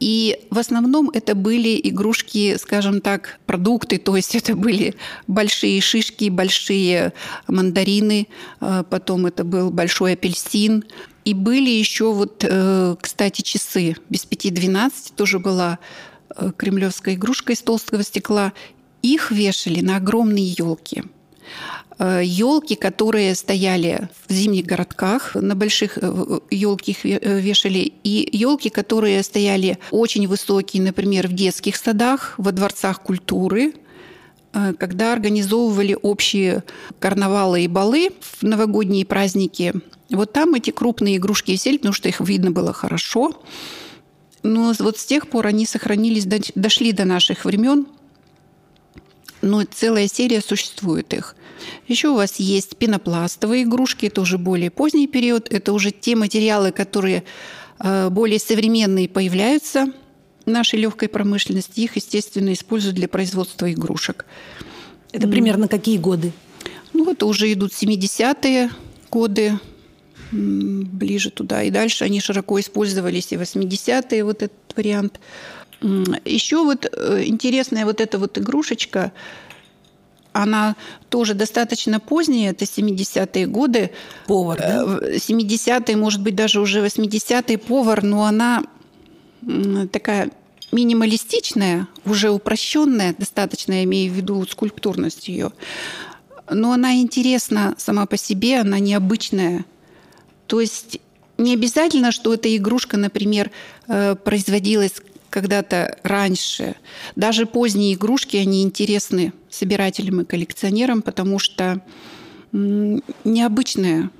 И 0.00 0.46
в 0.50 0.58
основном 0.58 1.10
это 1.10 1.34
были 1.34 1.80
игрушки, 1.82 2.56
скажем 2.58 3.00
так, 3.00 3.38
продукты, 3.46 3.98
то 3.98 4.16
есть 4.16 4.34
это 4.34 4.56
были 4.56 4.94
большие 5.26 5.80
шишки, 5.80 6.28
большие 6.28 7.12
мандарины, 7.46 8.28
э, 8.60 8.84
потом 8.90 9.26
это 9.26 9.44
был 9.44 9.70
большой 9.70 10.14
апельсин. 10.14 10.84
И 11.24 11.32
были 11.32 11.70
еще 11.70 12.12
вот, 12.12 12.44
э, 12.46 12.96
кстати, 13.00 13.40
часы 13.40 13.96
без 14.10 14.26
пяти 14.26 14.50
двенадцать 14.50 15.14
тоже 15.14 15.38
была 15.38 15.78
э, 16.36 16.50
кремлевская 16.56 17.14
игрушка 17.14 17.52
из 17.52 17.62
толстого 17.62 18.02
стекла. 18.02 18.52
Их 19.00 19.30
вешали 19.30 19.80
на 19.80 19.96
огромные 19.96 20.46
елки 20.46 21.04
елки, 21.98 22.74
которые 22.74 23.34
стояли 23.34 24.08
в 24.26 24.32
зимних 24.32 24.66
городках, 24.66 25.34
на 25.34 25.54
больших 25.54 25.98
елки 26.50 26.90
их 26.92 27.04
вешали, 27.04 27.92
и 28.02 28.28
елки, 28.32 28.68
которые 28.68 29.22
стояли 29.22 29.78
очень 29.90 30.26
высокие, 30.26 30.82
например, 30.82 31.28
в 31.28 31.32
детских 31.32 31.76
садах, 31.76 32.34
во 32.36 32.52
дворцах 32.52 33.00
культуры, 33.02 33.74
э, 34.52 34.74
когда 34.78 35.12
организовывали 35.12 35.96
общие 36.00 36.64
карнавалы 36.98 37.62
и 37.62 37.68
балы 37.68 38.10
в 38.20 38.42
новогодние 38.42 39.06
праздники. 39.06 39.74
Вот 40.10 40.32
там 40.32 40.54
эти 40.54 40.70
крупные 40.70 41.16
игрушки 41.16 41.52
висели, 41.52 41.76
потому 41.76 41.94
что 41.94 42.08
их 42.08 42.20
видно 42.20 42.50
было 42.50 42.72
хорошо. 42.72 43.40
Но 44.42 44.74
вот 44.78 44.98
с 44.98 45.06
тех 45.06 45.28
пор 45.28 45.46
они 45.46 45.64
сохранились, 45.64 46.26
дошли 46.54 46.92
до 46.92 47.04
наших 47.04 47.44
времен– 47.44 47.86
но 49.44 49.62
целая 49.64 50.08
серия 50.08 50.40
существует 50.40 51.12
их. 51.12 51.36
Еще 51.86 52.08
у 52.08 52.14
вас 52.14 52.36
есть 52.36 52.76
пенопластовые 52.76 53.64
игрушки, 53.64 54.06
это 54.06 54.22
уже 54.22 54.38
более 54.38 54.70
поздний 54.70 55.06
период, 55.06 55.52
это 55.52 55.72
уже 55.72 55.90
те 55.90 56.16
материалы, 56.16 56.72
которые 56.72 57.24
э, 57.78 58.08
более 58.10 58.38
современные 58.38 59.08
появляются 59.08 59.92
в 60.44 60.50
нашей 60.50 60.78
легкой 60.78 61.08
промышленности. 61.08 61.80
Их, 61.80 61.96
естественно, 61.96 62.52
используют 62.52 62.96
для 62.96 63.08
производства 63.08 63.70
игрушек. 63.72 64.24
Это 65.12 65.28
примерно 65.28 65.68
какие 65.68 65.98
годы? 65.98 66.32
Ну, 66.92 67.10
это 67.10 67.26
уже 67.26 67.52
идут 67.52 67.72
70-е 67.72 68.70
годы, 69.10 69.58
ближе 70.32 71.30
туда. 71.30 71.62
И 71.62 71.70
дальше 71.70 72.04
они 72.04 72.20
широко 72.20 72.58
использовались 72.58 73.30
и 73.32 73.36
80-е, 73.36 74.24
вот 74.24 74.42
этот 74.42 74.76
вариант– 74.76 75.20
еще 76.24 76.64
вот 76.64 76.86
э, 76.90 77.24
интересная 77.26 77.84
вот 77.84 78.00
эта 78.00 78.18
вот 78.18 78.38
игрушечка, 78.38 79.12
она 80.32 80.76
тоже 81.10 81.34
достаточно 81.34 82.00
поздняя, 82.00 82.50
это 82.50 82.64
70-е 82.64 83.46
годы. 83.46 83.90
Повар, 84.26 84.58
да? 84.58 84.84
70-е, 85.14 85.94
э, 85.94 85.96
может 85.96 86.22
быть, 86.22 86.34
даже 86.34 86.60
уже 86.60 86.84
80-е 86.84 87.58
повар, 87.58 88.02
но 88.02 88.24
она 88.24 88.64
такая 89.92 90.30
минималистичная, 90.72 91.86
уже 92.04 92.30
упрощенная 92.30 93.14
достаточно, 93.16 93.74
я 93.74 93.84
имею 93.84 94.10
в 94.12 94.16
виду 94.16 94.44
скульптурность 94.46 95.28
ее. 95.28 95.52
Но 96.50 96.72
она 96.72 96.96
интересна 96.96 97.74
сама 97.78 98.06
по 98.06 98.16
себе, 98.16 98.60
она 98.60 98.78
необычная. 98.78 99.64
То 100.46 100.60
есть 100.60 100.98
не 101.38 101.54
обязательно, 101.54 102.10
что 102.10 102.34
эта 102.34 102.54
игрушка, 102.56 102.96
например, 102.96 103.50
э, 103.86 104.14
производилась 104.16 104.94
когда-то 105.34 105.98
раньше. 106.04 106.76
Даже 107.16 107.44
поздние 107.44 107.94
игрушки, 107.94 108.36
они 108.36 108.62
интересны 108.62 109.32
собирателям 109.50 110.20
и 110.20 110.24
коллекционерам, 110.24 111.02
потому 111.02 111.40
что 111.40 111.80
необычная 112.52 114.10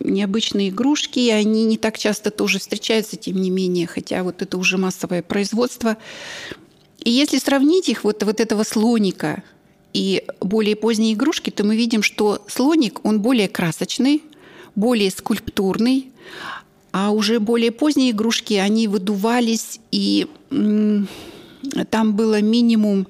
необычные 0.00 0.68
игрушки, 0.68 1.30
они 1.30 1.64
не 1.64 1.78
так 1.78 1.96
часто 1.96 2.30
тоже 2.30 2.58
встречаются, 2.58 3.16
тем 3.16 3.36
не 3.36 3.50
менее, 3.50 3.86
хотя 3.86 4.24
вот 4.24 4.42
это 4.42 4.58
уже 4.58 4.76
массовое 4.76 5.22
производство. 5.22 5.96
И 6.98 7.10
если 7.10 7.38
сравнить 7.38 7.88
их, 7.88 8.02
вот, 8.04 8.22
вот 8.24 8.40
этого 8.40 8.64
слоника 8.64 9.44
и 9.94 10.24
более 10.40 10.74
поздние 10.74 11.14
игрушки, 11.14 11.50
то 11.50 11.64
мы 11.64 11.76
видим, 11.76 12.02
что 12.02 12.44
слоник, 12.48 13.02
он 13.04 13.22
более 13.22 13.48
красочный, 13.48 14.22
более 14.74 15.12
скульптурный, 15.12 16.10
а 16.92 17.10
уже 17.10 17.40
более 17.40 17.72
поздние 17.72 18.10
игрушки, 18.10 18.54
они 18.54 18.86
выдувались, 18.86 19.80
и 19.90 20.28
там 21.90 22.14
было 22.14 22.40
минимум 22.40 23.06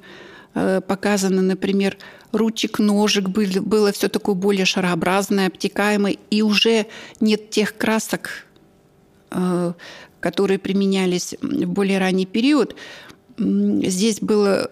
э, 0.55 0.81
показано, 0.81 1.43
например, 1.43 1.99
ручек, 2.31 2.79
ножек, 2.79 3.29
было, 3.29 3.93
все 3.93 4.09
такое 4.09 4.35
более 4.35 4.65
шарообразное, 4.65 5.49
обтекаемое, 5.49 6.17
и 6.31 6.43
уже 6.43 6.87
нет 7.21 7.51
тех 7.51 7.77
красок, 7.77 8.47
э, 9.31 9.73
которые 10.21 10.59
применялись 10.59 11.35
в 11.41 11.67
более 11.67 11.99
ранний 11.99 12.27
период. 12.27 12.77
Здесь 13.39 14.21
было 14.21 14.71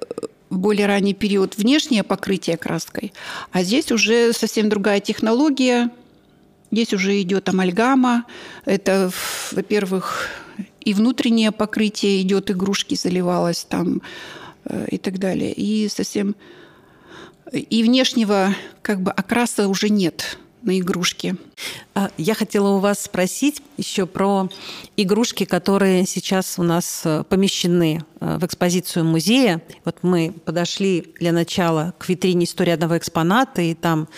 в 0.51 0.59
более 0.59 0.87
ранний 0.87 1.15
период 1.15 1.57
внешнее 1.57 2.03
покрытие 2.03 2.57
краской, 2.57 3.13
а 3.51 3.63
здесь 3.63 3.91
уже 3.91 4.33
совсем 4.33 4.69
другая 4.69 5.01
технология. 5.01 5.91
Здесь 6.71 6.93
уже 6.93 7.21
идет 7.21 7.49
амальгама. 7.49 8.25
Это, 8.65 9.11
во-первых, 9.53 10.29
и 10.81 10.95
внутреннее 10.95 11.53
покрытие 11.53 12.23
идет, 12.23 12.51
игрушки 12.51 12.95
заливалось 12.95 13.65
там 13.65 14.03
э, 14.65 14.87
и 14.91 14.99
так 14.99 15.19
далее. 15.19 15.53
И 15.53 15.89
совсем 15.89 16.37
и 17.53 17.83
внешнего 17.83 18.55
как 18.83 19.01
бы 19.01 19.11
окраса 19.11 19.69
уже 19.69 19.89
нет 19.89 20.39
на 20.63 20.79
игрушки. 20.79 21.37
А, 21.95 22.11
я 22.17 22.35
хотела 22.35 22.71
у 22.71 22.79
вас 22.79 23.03
спросить 23.03 23.63
еще 23.77 24.07
про 24.07 24.49
игрушки, 24.97 25.45
которые 25.45 26.07
сейчас 26.07 26.59
у 26.59 26.63
нас 26.63 27.03
э, 27.05 27.25
помещены 27.29 28.05
э, 28.21 28.39
в 28.39 28.45
экспозицию 28.45 29.05
музея. 29.05 29.63
Вот 29.85 29.99
мы 30.03 30.35
подошли 30.45 31.15
для 31.19 31.33
начала 31.33 31.95
к 31.99 32.09
витрине 32.09 32.45
истории 32.45 32.73
одного 32.73 32.99
экспоната, 32.99 33.63
и 33.63 33.75
там 33.75 34.09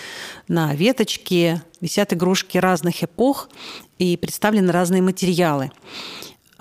на 0.49 0.75
веточке 0.75 1.63
висят 1.81 2.13
игрушки 2.13 2.59
разных 2.59 3.03
эпох 3.03 3.49
и 3.99 4.17
представлены 4.17 4.73
разные 4.73 5.03
материалы. 5.03 5.71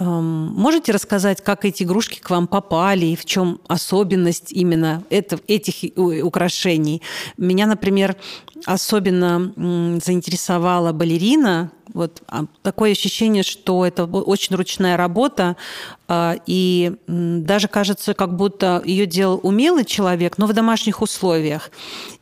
Можете 0.03 0.93
рассказать, 0.93 1.43
как 1.43 1.63
эти 1.63 1.83
игрушки 1.83 2.19
к 2.19 2.29
вам 2.31 2.47
попали 2.47 3.05
и 3.05 3.15
в 3.15 3.23
чем 3.25 3.61
особенность 3.67 4.51
именно 4.51 5.03
этих 5.11 5.95
украшений? 6.23 7.03
Меня, 7.37 7.67
например, 7.67 8.15
особенно 8.65 9.53
заинтересовала 10.03 10.91
балерина. 10.91 11.71
Вот 11.93 12.23
а, 12.27 12.45
такое 12.61 12.93
ощущение, 12.93 13.43
что 13.43 13.85
это 13.85 14.05
очень 14.05 14.55
ручная 14.55 14.95
работа, 14.95 15.57
а, 16.07 16.37
и 16.47 16.93
даже 17.07 17.67
кажется, 17.67 18.13
как 18.13 18.35
будто 18.35 18.81
ее 18.85 19.05
делал 19.05 19.39
умелый 19.43 19.83
человек, 19.83 20.37
но 20.37 20.45
в 20.47 20.53
домашних 20.53 21.01
условиях. 21.01 21.69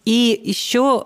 И 0.05 0.41
еще 0.43 1.03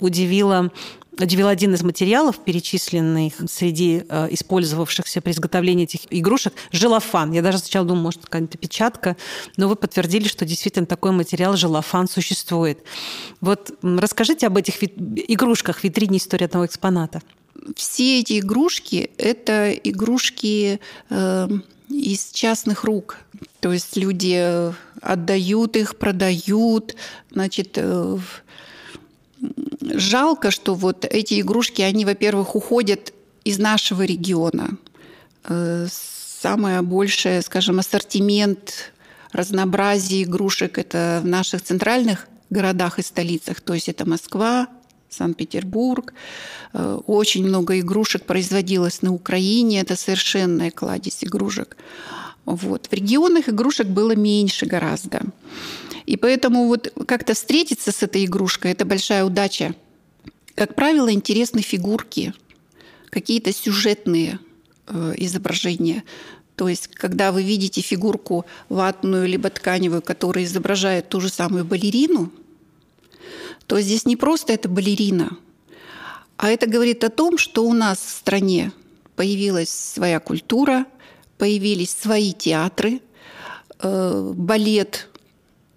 удивило 0.00 0.70
удивил 1.18 1.48
один 1.48 1.74
из 1.74 1.82
материалов, 1.82 2.38
перечисленных 2.38 3.34
среди 3.48 4.04
э, 4.08 4.28
использовавшихся 4.30 5.20
при 5.20 5.32
изготовлении 5.32 5.84
этих 5.84 6.00
игрушек, 6.10 6.54
желофан. 6.72 7.32
Я 7.32 7.42
даже 7.42 7.58
сначала 7.58 7.86
думала, 7.86 8.04
может, 8.04 8.22
какая-то 8.24 8.58
печатка, 8.58 9.16
но 9.56 9.68
вы 9.68 9.76
подтвердили, 9.76 10.28
что 10.28 10.44
действительно 10.44 10.86
такой 10.86 11.12
материал 11.12 11.56
желофан 11.56 12.08
существует. 12.08 12.78
Вот 13.40 13.72
расскажите 13.82 14.46
об 14.46 14.56
этих 14.56 14.82
игрушках 14.82 15.80
в 15.80 15.84
витрине 15.84 16.18
истории 16.18 16.44
одного 16.44 16.66
экспоната. 16.66 17.22
Все 17.76 18.20
эти 18.20 18.40
игрушки– 18.40 19.10
это 19.18 19.72
игрушки 19.72 20.80
э, 21.10 21.48
из 21.88 22.30
частных 22.32 22.84
рук. 22.84 23.18
То 23.60 23.72
есть 23.72 23.96
люди 23.96 24.72
отдают 25.00 25.76
их, 25.76 25.96
продают, 25.96 26.96
значит, 27.30 27.72
э, 27.76 28.18
жалко, 29.80 30.50
что 30.50 30.74
вот 30.74 31.04
эти 31.04 31.40
игрушки, 31.40 31.82
они, 31.82 32.04
во-первых, 32.04 32.56
уходят 32.56 33.12
из 33.44 33.58
нашего 33.58 34.02
региона. 34.02 34.76
Э, 35.44 35.86
самое 35.90 36.82
большее, 36.82 37.42
скажем, 37.42 37.78
ассортимент, 37.78 38.92
разнообразие 39.32 40.22
игрушек– 40.24 40.78
это 40.78 41.20
в 41.22 41.26
наших 41.26 41.62
центральных 41.62 42.28
городах 42.50 42.98
и 42.98 43.02
столицах. 43.02 43.60
То 43.60 43.74
есть 43.74 43.88
это 43.88 44.08
Москва, 44.08 44.68
Санкт-Петербург. 45.10 46.14
Э, 46.72 47.00
очень 47.06 47.44
много 47.46 47.78
игрушек 47.80 48.24
производилось 48.24 49.02
на 49.02 49.12
Украине. 49.12 49.80
Это 49.80 49.96
совершенная 49.96 50.70
кладезь 50.70 51.22
игрушек. 51.22 51.76
Вот. 52.44 52.86
В 52.86 52.92
регионах 52.92 53.48
игрушек 53.48 53.86
было 53.86 54.14
меньше 54.14 54.66
гораздо. 54.66 55.22
И 56.06 56.16
поэтому 56.16 56.66
вот 56.66 56.92
как-то 57.06 57.34
встретиться 57.34 57.92
с 57.92 58.02
этой 58.02 58.24
игрушкой– 58.24 58.70
это 58.72 58.84
большая 58.84 59.24
удача. 59.24 59.74
Как 60.54 60.74
правило, 60.74 61.12
интересны 61.12 61.62
фигурки, 61.62 62.34
какие-то 63.10 63.52
сюжетные 63.52 64.38
э, 64.86 65.14
изображения. 65.16 66.04
То 66.56 66.68
есть, 66.68 66.88
когда 66.88 67.32
вы 67.32 67.42
видите 67.42 67.80
фигурку 67.80 68.44
ватную 68.68 69.26
либо 69.26 69.50
тканевую, 69.50 70.02
которая 70.02 70.44
изображает 70.44 71.08
ту 71.08 71.20
же 71.20 71.28
самую 71.28 71.64
балерину, 71.64 72.30
то 73.66 73.80
здесь 73.80 74.04
не 74.04 74.16
просто 74.16 74.52
это 74.52 74.68
балерина, 74.68 75.38
а 76.36 76.50
это 76.50 76.66
говорит 76.66 77.02
о 77.04 77.10
том, 77.10 77.38
что 77.38 77.64
у 77.64 77.72
нас 77.72 77.98
в 77.98 78.10
стране 78.10 78.72
появилась 79.16 79.70
своя 79.70 80.20
культура, 80.20 80.86
появились 81.38 81.90
свои 81.90 82.32
театры, 82.32 83.00
э, 83.80 84.32
балет 84.36 85.08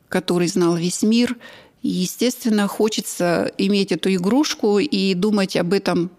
который 0.10 0.48
знал 0.48 0.76
весь 0.76 1.04
мир. 1.04 1.38
И, 1.82 1.89
естественно, 1.89 2.67
хочется 2.67 3.52
иметь 3.58 3.91
эту 3.91 4.13
игрушку 4.13 4.80
и 4.80 5.13
думать 5.13 5.56
об 5.56 5.74
этом, 5.74 6.10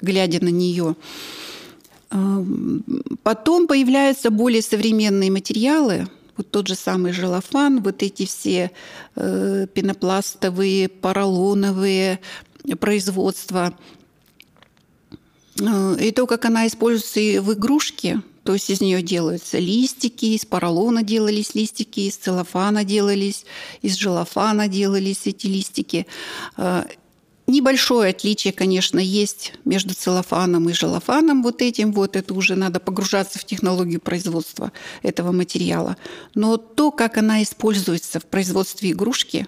глядя 0.00 0.42
на 0.44 0.48
нее. 0.48 0.96
Эм, 2.10 2.84
потом 3.22 3.66
появляются 3.66 4.30
более 4.30 4.62
современные 4.62 5.30
материалы, 5.30 6.08
вот 6.36 6.50
тот 6.50 6.66
же 6.66 6.74
самый 6.74 7.12
желофан, 7.12 7.82
вот 7.82 8.02
эти 8.02 8.26
все 8.26 8.70
э, 9.16 9.66
пенопластовые, 9.72 10.88
поролоновые 10.88 12.20
производства. 12.80 13.74
Э, 15.60 15.96
и 16.00 16.10
то, 16.10 16.26
как 16.26 16.44
она 16.44 16.66
используется 16.66 17.42
в 17.42 17.52
игрушке, 17.52 18.22
то 18.44 18.54
есть 18.54 18.70
из 18.70 18.80
нее 18.80 19.02
делаются 19.02 19.58
листики, 19.58 20.26
из 20.26 20.44
поролона 20.44 21.02
делались 21.02 21.54
листики, 21.54 22.00
из 22.00 22.16
целлофана 22.16 22.84
делались, 22.84 23.44
из 23.82 23.94
желофана 23.94 24.68
делались 24.68 25.26
эти 25.26 25.46
листики. 25.46 26.06
Э, 26.56 26.84
небольшое 27.46 28.10
отличие, 28.10 28.52
конечно, 28.52 28.98
есть 28.98 29.54
между 29.64 29.94
целлофаном 29.94 30.68
и 30.68 30.72
желофаном 30.72 31.42
вот 31.42 31.62
этим. 31.62 31.92
Вот 31.92 32.16
это 32.16 32.34
уже 32.34 32.56
надо 32.56 32.80
погружаться 32.80 33.38
в 33.38 33.44
технологию 33.44 34.00
производства 34.00 34.72
этого 35.02 35.30
материала. 35.30 35.96
Но 36.34 36.56
то, 36.56 36.90
как 36.90 37.18
она 37.18 37.42
используется 37.42 38.18
в 38.18 38.26
производстве 38.26 38.90
игрушки, 38.90 39.46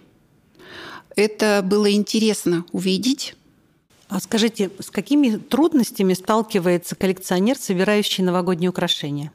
это 1.16 1.62
было 1.64 1.92
интересно 1.92 2.64
увидеть 2.72 3.34
а 4.14 4.20
скажите, 4.20 4.70
с 4.78 4.92
какими 4.92 5.38
трудностями 5.38 6.14
сталкивается 6.14 6.94
коллекционер, 6.94 7.58
собирающий 7.58 8.22
новогодние 8.22 8.70
украшения? 8.70 9.32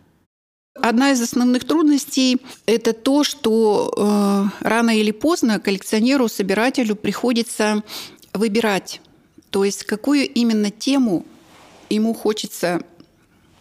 Одна 0.74 1.12
из 1.12 1.22
основных 1.22 1.66
трудностей– 1.66 2.38
это 2.66 2.94
то, 2.94 3.26
что 3.26 3.94
э, 3.94 4.66
рано 4.66 4.98
или 4.98 5.12
поздно 5.12 5.60
коллекционеру, 5.60 6.30
собирателю 6.30 6.96
приходится 6.96 7.84
выбирать, 8.34 9.02
то 9.50 9.66
есть 9.66 9.84
какую 9.84 10.26
именно 10.30 10.72
тему 10.72 11.26
ему 11.90 12.14
хочется 12.14 12.82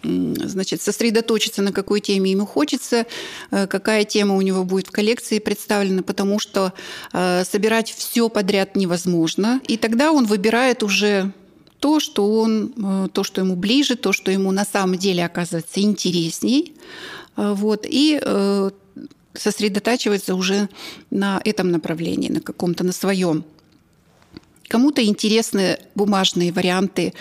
значит, 0.02 0.80
сосредоточиться 0.80 1.62
на 1.62 1.72
какой 1.72 2.00
теме 2.00 2.30
ему 2.30 2.46
хочется, 2.46 3.06
э, 3.50 3.66
какая 3.66 4.04
тема 4.04 4.36
у 4.36 4.40
него 4.40 4.64
будет 4.64 4.88
в 4.88 4.90
коллекции 4.90 5.38
представлена, 5.38 6.02
потому 6.02 6.38
что 6.38 6.72
э, 7.12 7.44
собирать 7.44 7.90
все 7.90 8.28
подряд 8.28 8.76
невозможно. 8.76 9.60
И 9.66 9.76
тогда 9.76 10.12
он 10.12 10.26
выбирает 10.26 10.82
уже 10.82 11.32
то, 11.80 12.00
что 12.00 12.32
он, 12.32 12.72
э, 12.76 13.08
то, 13.12 13.24
что 13.24 13.40
ему 13.40 13.56
ближе, 13.56 13.96
то, 13.96 14.12
что 14.12 14.30
ему 14.30 14.52
на 14.52 14.64
самом 14.64 14.96
деле 14.96 15.24
оказывается 15.24 15.80
интересней. 15.80 16.74
Вот, 17.36 17.86
и 17.88 18.20
сосредотачивается 19.32 20.34
уже 20.34 20.68
на 21.10 21.40
этом 21.44 21.70
направлении, 21.70 22.28
на 22.30 22.40
каком-то, 22.40 22.82
на 22.82 22.90
своем. 22.90 23.44
Кому-то 24.66 25.04
интересны 25.04 25.78
бумажные 25.94 26.50
варианты 26.50 27.14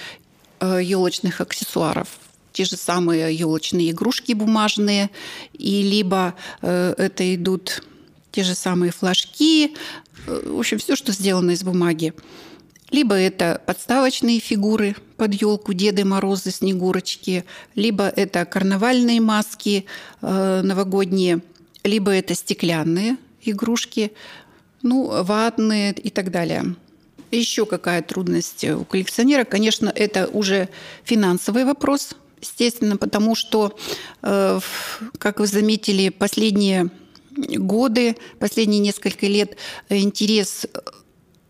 елочных 0.59 1.39
аксессуаров– 1.39 2.07
те 2.57 2.65
же 2.65 2.75
самые 2.75 3.35
елочные 3.35 3.91
игрушки 3.91 4.33
бумажные, 4.33 5.11
и 5.53 5.83
либо 5.83 6.33
э, 6.63 6.95
это 6.97 7.35
идут 7.35 7.83
те 8.31 8.43
же 8.43 8.55
самые 8.55 8.91
флажки, 8.91 9.75
э, 10.25 10.49
в 10.49 10.57
общем, 10.57 10.79
все, 10.79 10.95
что 10.95 11.11
сделано 11.11 11.51
из 11.51 11.63
бумаги. 11.63 12.15
Либо 12.89 13.13
это 13.13 13.61
подставочные 13.67 14.39
фигуры 14.39 14.95
под 15.17 15.35
елку 15.39 15.73
Деды 15.73 16.03
Морозы, 16.03 16.49
Снегурочки, 16.49 17.45
либо 17.75 18.07
это 18.07 18.43
карнавальные 18.45 19.21
маски 19.21 19.85
э, 20.23 20.61
новогодние, 20.63 21.41
либо 21.83 22.11
это 22.11 22.33
стеклянные 22.33 23.17
игрушки, 23.43 24.13
ну, 24.81 25.23
ватные 25.23 25.93
и 25.93 26.09
так 26.09 26.31
далее. 26.31 26.75
Еще 27.29 27.67
какая 27.67 28.01
трудность 28.01 28.63
у 28.63 28.83
коллекционера? 28.83 29.43
Конечно, 29.43 29.93
это 29.93 30.27
уже 30.27 30.69
финансовый 31.03 31.63
вопрос, 31.63 32.15
естественно, 32.41 32.97
потому 32.97 33.35
что, 33.35 33.77
э, 34.21 34.59
как 35.17 35.39
вы 35.39 35.47
заметили, 35.47 36.09
последние 36.09 36.89
годы, 37.35 38.15
последние 38.39 38.79
несколько 38.79 39.27
лет 39.27 39.57
интерес 39.89 40.65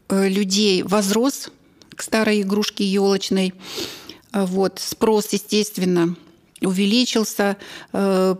Э, 0.09 0.27
людей 0.27 0.83
возрос 0.83 1.49
к 1.95 2.01
старой 2.01 2.41
игрушке 2.41 2.85
елочной. 2.85 3.53
Вот. 4.31 4.79
Спрос, 4.79 5.33
естественно, 5.33 6.15
увеличился. 6.61 7.57
Э, 7.93 8.35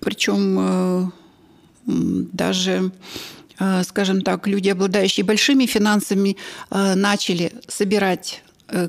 Причем 0.00 0.58
э, 0.58 1.10
даже 1.86 2.92
скажем 3.84 4.22
так, 4.22 4.48
люди, 4.48 4.68
обладающие 4.68 5.22
большими 5.22 5.66
финансами, 5.66 6.36
начали 6.70 7.52
собирать 7.68 8.42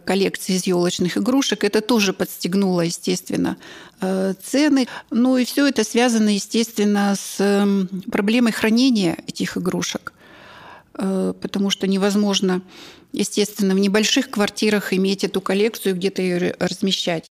коллекции 0.05 0.53
из 0.53 0.65
елочных 0.67 1.17
игрушек. 1.17 1.63
Это 1.63 1.81
тоже 1.81 2.13
подстегнуло, 2.13 2.81
естественно, 2.81 3.57
цены. 3.99 4.87
Ну 5.11 5.37
и 5.37 5.45
все 5.45 5.67
это 5.67 5.83
связано, 5.83 6.29
естественно, 6.29 7.15
с 7.15 7.67
проблемой 8.11 8.53
хранения 8.53 9.17
этих 9.27 9.57
игрушек. 9.57 10.13
Э, 10.97 11.33
потому 11.39 11.69
что 11.69 11.87
невозможно, 11.87 12.61
естественно, 13.11 13.75
в 13.75 13.79
небольших 13.79 14.29
квартирах 14.29 14.93
иметь 14.93 15.23
эту 15.23 15.41
коллекцию, 15.41 15.95
где-то 15.95 16.21
ее 16.21 16.55
размещать. 16.59 17.27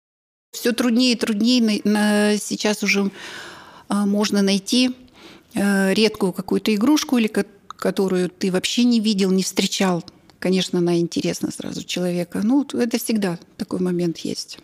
Все 0.53 0.73
труднее 0.73 1.13
и 1.13 1.17
труднее 1.17 2.39
сейчас 2.39 2.83
уже 2.83 3.11
можно 3.89 4.43
найти 4.43 4.97
э, 5.55 5.95
редкую 5.95 6.33
какую-то 6.33 6.75
игрушку, 6.75 7.19
или 7.19 7.31
которую 7.67 8.31
ты 8.31 8.51
вообще 8.51 8.85
не 8.85 9.01
видел, 9.01 9.31
не 9.31 9.43
встречал. 9.43 10.05
Конечно, 10.41 10.81
она 10.81 10.99
интересна 10.99 11.53
сразу 11.53 11.85
человека. 11.85 12.41
Ну, 12.43 12.67
это 12.73 12.99
всегда 12.99 13.39
такой 13.57 13.79
момент 13.79 14.19
есть. 14.19 14.59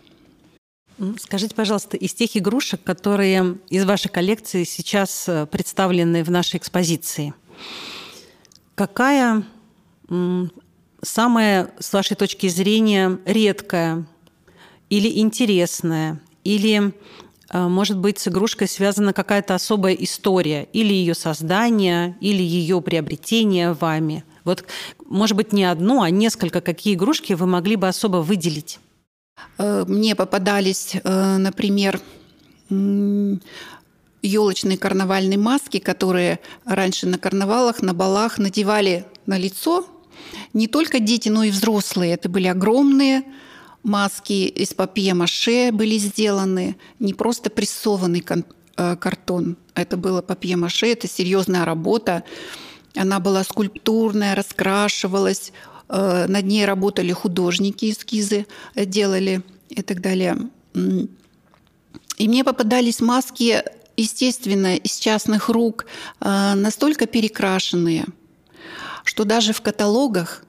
Скажите, 1.19 1.55
пожалуйста, 1.55 1.95
из 1.95 2.13
тех 2.13 2.35
игрушек, 2.35 2.83
которые 2.83 3.59
из 3.69 3.85
вашей 3.85 4.09
коллекции 4.09 4.63
сейчас 4.63 5.29
э, 5.29 5.45
представлены 5.45 6.23
в 6.23 6.31
нашей 6.31 6.57
экспозиции, 6.57 7.33
Какая 8.77 9.43
самая, 11.01 11.71
с 11.79 11.93
вашей 11.93 12.15
точки 12.15 12.47
зрения, 12.47 13.17
редкая 13.25 14.05
или 14.91 15.19
интересная, 15.19 16.21
или, 16.43 16.93
а, 17.49 17.67
может 17.69 17.97
быть, 17.97 18.19
с 18.19 18.27
игрушкой 18.27 18.67
связана 18.67 19.13
какая-то 19.13 19.55
особая 19.55 19.93
история, 19.93 20.67
или 20.73 20.93
ее 20.93 21.15
создание, 21.15 22.15
или 22.21 22.43
ее 22.43 22.79
приобретение 22.81 23.73
вами? 23.73 24.23
Вот, 24.47 24.65
может 25.05 25.37
быть, 25.37 25.53
не 25.53 25.63
одну, 25.63 26.01
а 26.01 26.09
несколько, 26.09 26.61
какие 26.61 26.95
игрушки 26.95 27.33
вы 27.33 27.45
могли 27.45 27.75
бы 27.75 27.87
особо 27.87 28.17
выделить? 28.17 28.79
Э, 29.57 29.85
мне 29.87 30.15
попадались, 30.15 30.95
э, 30.95 31.37
например, 31.37 32.01
елочные 34.21 34.77
карнавальные 34.77 35.37
маски, 35.37 35.79
которые 35.79 36.39
раньше 36.65 37.07
на 37.07 37.17
карнавалах, 37.17 37.81
на 37.81 37.93
балах 37.93 38.39
надевали 38.39 39.05
на 39.25 39.37
лицо 39.37 39.85
не 40.53 40.67
только 40.67 40.99
дети, 40.99 41.29
но 41.29 41.43
и 41.43 41.51
взрослые. 41.51 42.13
Это 42.13 42.27
были 42.27 42.47
огромные 42.47 43.23
маски 43.83 44.47
из 44.47 44.73
папье-маше 44.73 45.71
были 45.71 45.97
сделаны, 45.97 46.75
не 46.99 47.13
просто 47.13 47.49
прессованный 47.49 48.23
э, 48.75 48.95
картон. 48.97 49.57
Это 49.75 49.97
было 49.97 50.21
папье-маше, 50.21 50.87
это 50.87 51.07
серьезная 51.07 51.65
работа. 51.65 52.23
Она 52.97 53.19
была 53.19 53.43
скульптурная, 53.43 54.35
раскрашивалась. 54.35 55.51
Э, 55.89 56.25
над 56.27 56.45
ней 56.45 56.65
работали 56.65 57.11
художники, 57.11 57.91
эскизы 57.91 58.45
делали 58.75 59.41
и 59.69 59.81
так 59.81 60.01
далее. 60.01 60.37
И 60.73 62.27
мне 62.27 62.43
попадались 62.43 62.99
маски 62.99 63.63
естественно, 63.97 64.75
из 64.77 64.97
частных 64.97 65.49
рук 65.49 65.87
э, 66.21 66.53
настолько 66.53 67.07
перекрашенные, 67.07 68.05
что 69.03 69.25
даже 69.25 69.51
в 69.51 69.61
каталогах 69.61 70.43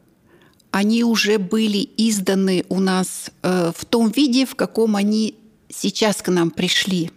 они 0.71 1.03
уже 1.03 1.39
были 1.39 1.89
изданы 1.97 2.65
у 2.69 2.79
нас 2.79 3.31
э, 3.43 3.73
в 3.75 3.85
том 3.87 4.11
виде, 4.11 4.45
в 4.45 4.55
каком 4.55 4.95
они 4.97 5.35
сейчас 5.71 6.17
к 6.23 6.29
нам 6.29 6.51
пришли. 6.51 7.11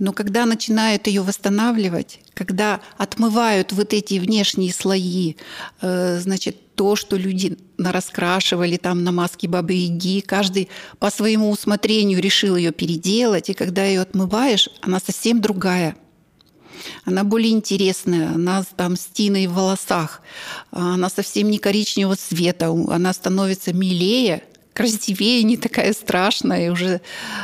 Но 0.00 0.14
когда 0.14 0.46
начинают 0.46 1.06
ее 1.06 1.20
восстанавливать, 1.20 2.20
когда 2.32 2.80
отмывают 2.96 3.72
вот 3.72 3.92
эти 3.92 4.18
внешние 4.18 4.72
слои, 4.72 5.36
э, 5.82 6.18
значит, 6.18 6.74
то, 6.74 6.96
что 6.96 7.18
люди 7.18 7.58
раскрашивали 7.76 8.78
там 8.78 9.04
на 9.04 9.12
маске 9.12 9.46
Бабы 9.46 9.74
Яги, 9.74 10.20
каждый 10.20 10.70
по 10.98 11.10
своему 11.10 11.50
усмотрению 11.50 12.22
решил 12.22 12.56
ее 12.56 12.72
переделать, 12.72 13.50
и 13.50 13.54
когда 13.54 13.84
ее 13.84 14.00
отмываешь, 14.00 14.70
она 14.80 15.00
совсем 15.00 15.42
другая. 15.42 15.94
Она 17.04 17.22
более 17.22 17.52
интересная, 17.52 18.30
она 18.30 18.64
там 18.76 18.96
с 18.96 19.04
тиной 19.04 19.48
в 19.48 19.52
волосах, 19.52 20.22
она 20.70 21.10
совсем 21.10 21.50
не 21.50 21.58
коричневого 21.58 22.16
цвета, 22.16 22.70
она 22.70 23.12
становится 23.12 23.74
милее, 23.74 24.44
красивее, 24.80 25.42
не 25.42 25.56
такая 25.56 25.92
страшная, 25.92 26.66
и 26.66 26.68
уже 26.70 27.00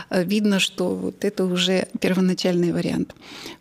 э, 0.09 0.25
видно, 0.25 0.59
что 0.59 0.95
вот 0.95 1.25
это 1.25 1.45
уже 1.45 1.89
первоначальный 2.01 2.73
вариант. 2.73 3.15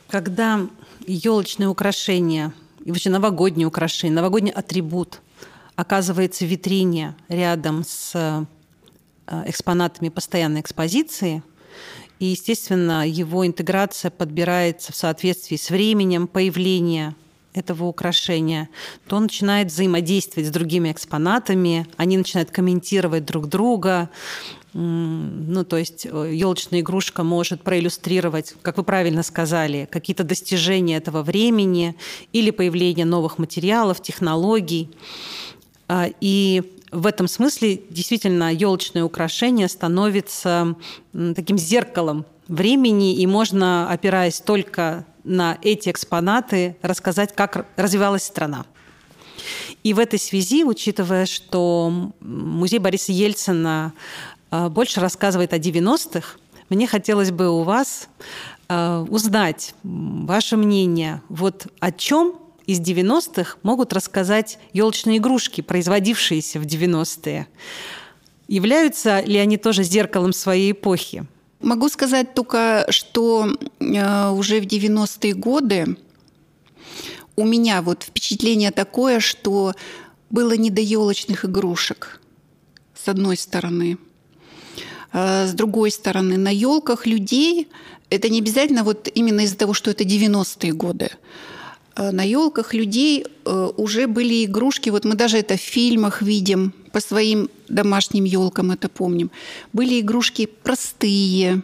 Когда 0.08 0.62
елочные 1.06 1.68
украшения 1.68 2.54
и 2.86 2.90
вообще 2.90 3.10
новогодние 3.10 3.68
украшения, 3.68 4.16
новогодний 4.16 4.52
атрибут 4.52 5.22
оказывается 5.76 6.46
в 6.46 6.48
витрине 6.48 7.16
рядом 7.28 7.84
с 7.84 8.12
э, 8.14 8.46
экспонатами 9.46 10.08
постоянной 10.08 10.62
экспозиции, 10.62 11.44
и, 12.20 12.28
естественно, 12.28 13.06
его 13.06 13.46
интеграция 13.46 14.10
подбирается 14.10 14.94
в 14.94 14.96
соответствии 14.96 15.58
с 15.58 15.70
временем 15.70 16.28
появления 16.28 17.14
этого 17.56 17.86
украшения, 17.86 18.70
то 19.08 19.16
он 19.16 19.24
начинает 19.24 19.72
взаимодействовать 19.72 20.48
с 20.48 20.52
другими 20.52 20.92
экспонатами, 20.92 21.88
они 21.98 22.18
начинают 22.18 22.52
комментировать 22.52 23.26
друг 23.26 23.48
друга. 23.48 24.10
Ну, 24.74 25.64
то 25.64 25.78
есть 25.78 26.04
елочная 26.04 26.82
игрушка 26.82 27.24
может 27.24 27.62
проиллюстрировать, 27.62 28.56
как 28.62 28.76
вы 28.78 28.84
правильно 28.84 29.24
сказали, 29.24 29.88
какие-то 29.90 30.26
достижения 30.26 30.98
этого 30.98 31.24
времени 31.24 31.96
или 32.34 32.52
появление 32.52 33.06
новых 33.06 33.38
материалов, 33.38 34.02
технологий. 34.02 34.92
А, 35.88 36.10
и 36.20 36.78
в 36.92 37.08
этом 37.08 37.30
смысле 37.30 37.82
действительно 37.90 38.54
елочное 38.54 39.06
украшение 39.06 39.70
становится 39.70 40.76
таким 41.14 41.58
зеркалом 41.58 42.26
времени, 42.48 43.16
и 43.16 43.28
можно, 43.28 43.90
опираясь 43.90 44.40
только 44.40 45.06
на 45.24 45.58
эти 45.62 45.90
экспонаты 45.90 46.78
рассказать, 46.82 47.36
как 47.36 47.66
развивалась 47.76 48.24
страна. 48.24 48.66
И 49.84 49.94
в 49.94 50.00
этой 50.00 50.20
связи, 50.20 50.64
учитывая, 50.64 51.26
что 51.26 52.12
музей 52.20 52.80
Бориса 52.80 53.12
Ельцина 53.12 53.94
а, 54.50 54.70
больше 54.70 55.00
рассказывает 55.00 55.54
о 55.54 55.60
90-х, 55.60 56.38
мне 56.70 56.88
хотелось 56.88 57.32
бы 57.32 57.50
у 57.50 57.64
вас 57.64 58.08
а, 58.68 59.06
узнать 59.10 59.76
ваше 59.84 60.58
мнение, 60.58 61.22
вот 61.30 61.68
о 61.80 61.92
чем 61.92 62.36
из 62.66 62.80
90-х 62.80 63.58
могут 63.62 63.94
рассказать 63.94 64.58
елочные 64.74 65.18
игрушки, 65.18 65.62
производившиеся 65.62 66.60
в 66.60 66.64
90-е. 66.66 67.48
Являются 68.48 69.22
ли 69.22 69.38
они 69.38 69.58
тоже 69.58 69.84
зеркалом 69.84 70.34
своей 70.34 70.72
эпохи? 70.72 71.26
Могу 71.62 71.90
сказать 71.90 72.34
только, 72.34 72.86
что 72.90 73.48
э, 73.80 74.30
уже 74.30 74.60
в 74.60 74.66
90-е 74.66 75.34
годы 75.34 75.98
у 77.36 77.46
меня 77.46 77.82
вот 77.82 78.04
впечатление 78.04 78.72
такое, 78.72 79.20
что 79.20 79.74
было 80.30 80.54
не 80.54 80.70
до 80.70 80.82
елочных 80.82 81.46
игрушек, 81.46 82.22
с 82.94 83.08
одной 83.08 83.38
стороны. 83.38 83.98
А 85.12 85.48
с 85.48 85.54
другой 85.54 85.92
стороны, 85.92 86.38
на 86.38 86.50
елках 86.50 87.06
людей 87.06 87.70
это 88.10 88.30
не 88.30 88.40
обязательно 88.40 88.84
вот 88.84 89.10
именно 89.14 89.42
из-за 89.42 89.58
того, 89.58 89.74
что 89.74 89.92
это 89.92 90.04
90-е 90.04 90.74
годы. 90.74 91.10
А 91.96 92.12
на 92.12 92.24
елках 92.24 92.74
людей 92.74 93.24
э, 93.24 93.70
уже 93.78 94.08
были 94.08 94.46
игрушки, 94.46 94.90
вот 94.90 95.06
мы 95.06 95.16
даже 95.16 95.38
это 95.38 95.56
в 95.56 95.62
фильмах 95.62 96.22
видим, 96.22 96.74
по 96.96 97.02
своим 97.02 97.50
домашним 97.68 98.24
елкам 98.24 98.72
это 98.72 98.88
помним. 98.88 99.30
Были 99.74 100.00
игрушки 100.00 100.46
простые, 100.46 101.62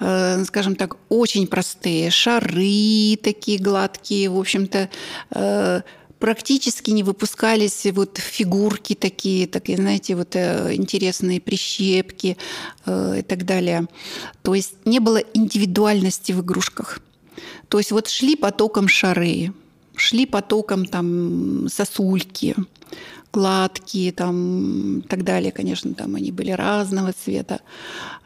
э, 0.00 0.44
скажем 0.44 0.76
так, 0.76 0.96
очень 1.08 1.46
простые, 1.46 2.10
шары 2.10 3.16
такие 3.22 3.58
гладкие, 3.58 4.28
в 4.28 4.38
общем-то, 4.38 4.90
э, 5.30 5.80
практически 6.18 6.90
не 6.90 7.02
выпускались 7.02 7.86
вот 7.90 8.18
фигурки 8.18 8.94
такие, 8.94 9.46
такие, 9.46 9.78
знаете, 9.78 10.14
вот 10.14 10.36
э, 10.36 10.74
интересные 10.74 11.40
прищепки 11.40 12.36
и 12.86 13.22
так 13.22 13.46
далее. 13.46 13.86
То 14.42 14.54
есть 14.54 14.74
не 14.84 15.00
было 15.00 15.22
индивидуальности 15.32 16.32
в 16.32 16.42
игрушках. 16.42 17.00
То 17.70 17.78
есть 17.78 17.92
вот 17.92 18.08
шли 18.08 18.36
потоком 18.36 18.88
шары, 18.88 19.54
шли 19.96 20.26
потоком 20.26 20.84
там 20.84 21.68
сосульки, 21.70 22.54
гладкие 23.32 24.12
там 24.12 24.98
и 24.98 25.02
так 25.02 25.24
далее, 25.24 25.52
конечно, 25.52 25.94
там 25.94 26.14
они 26.14 26.32
были 26.32 26.50
разного 26.50 27.12
цвета. 27.12 27.60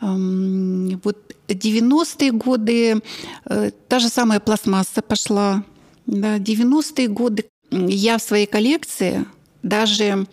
Вот 0.00 1.18
90-е 1.48 2.32
годы 2.32 3.02
э, 3.44 3.70
та 3.88 3.98
же 3.98 4.08
самая 4.08 4.40
пластмасса 4.40 5.02
пошла. 5.02 5.64
Да, 6.06 6.38
90-е 6.38 7.08
годы 7.08 7.44
я 7.70 8.18
в 8.18 8.22
своей 8.22 8.46
коллекции 8.46 9.24
даже 9.62 10.26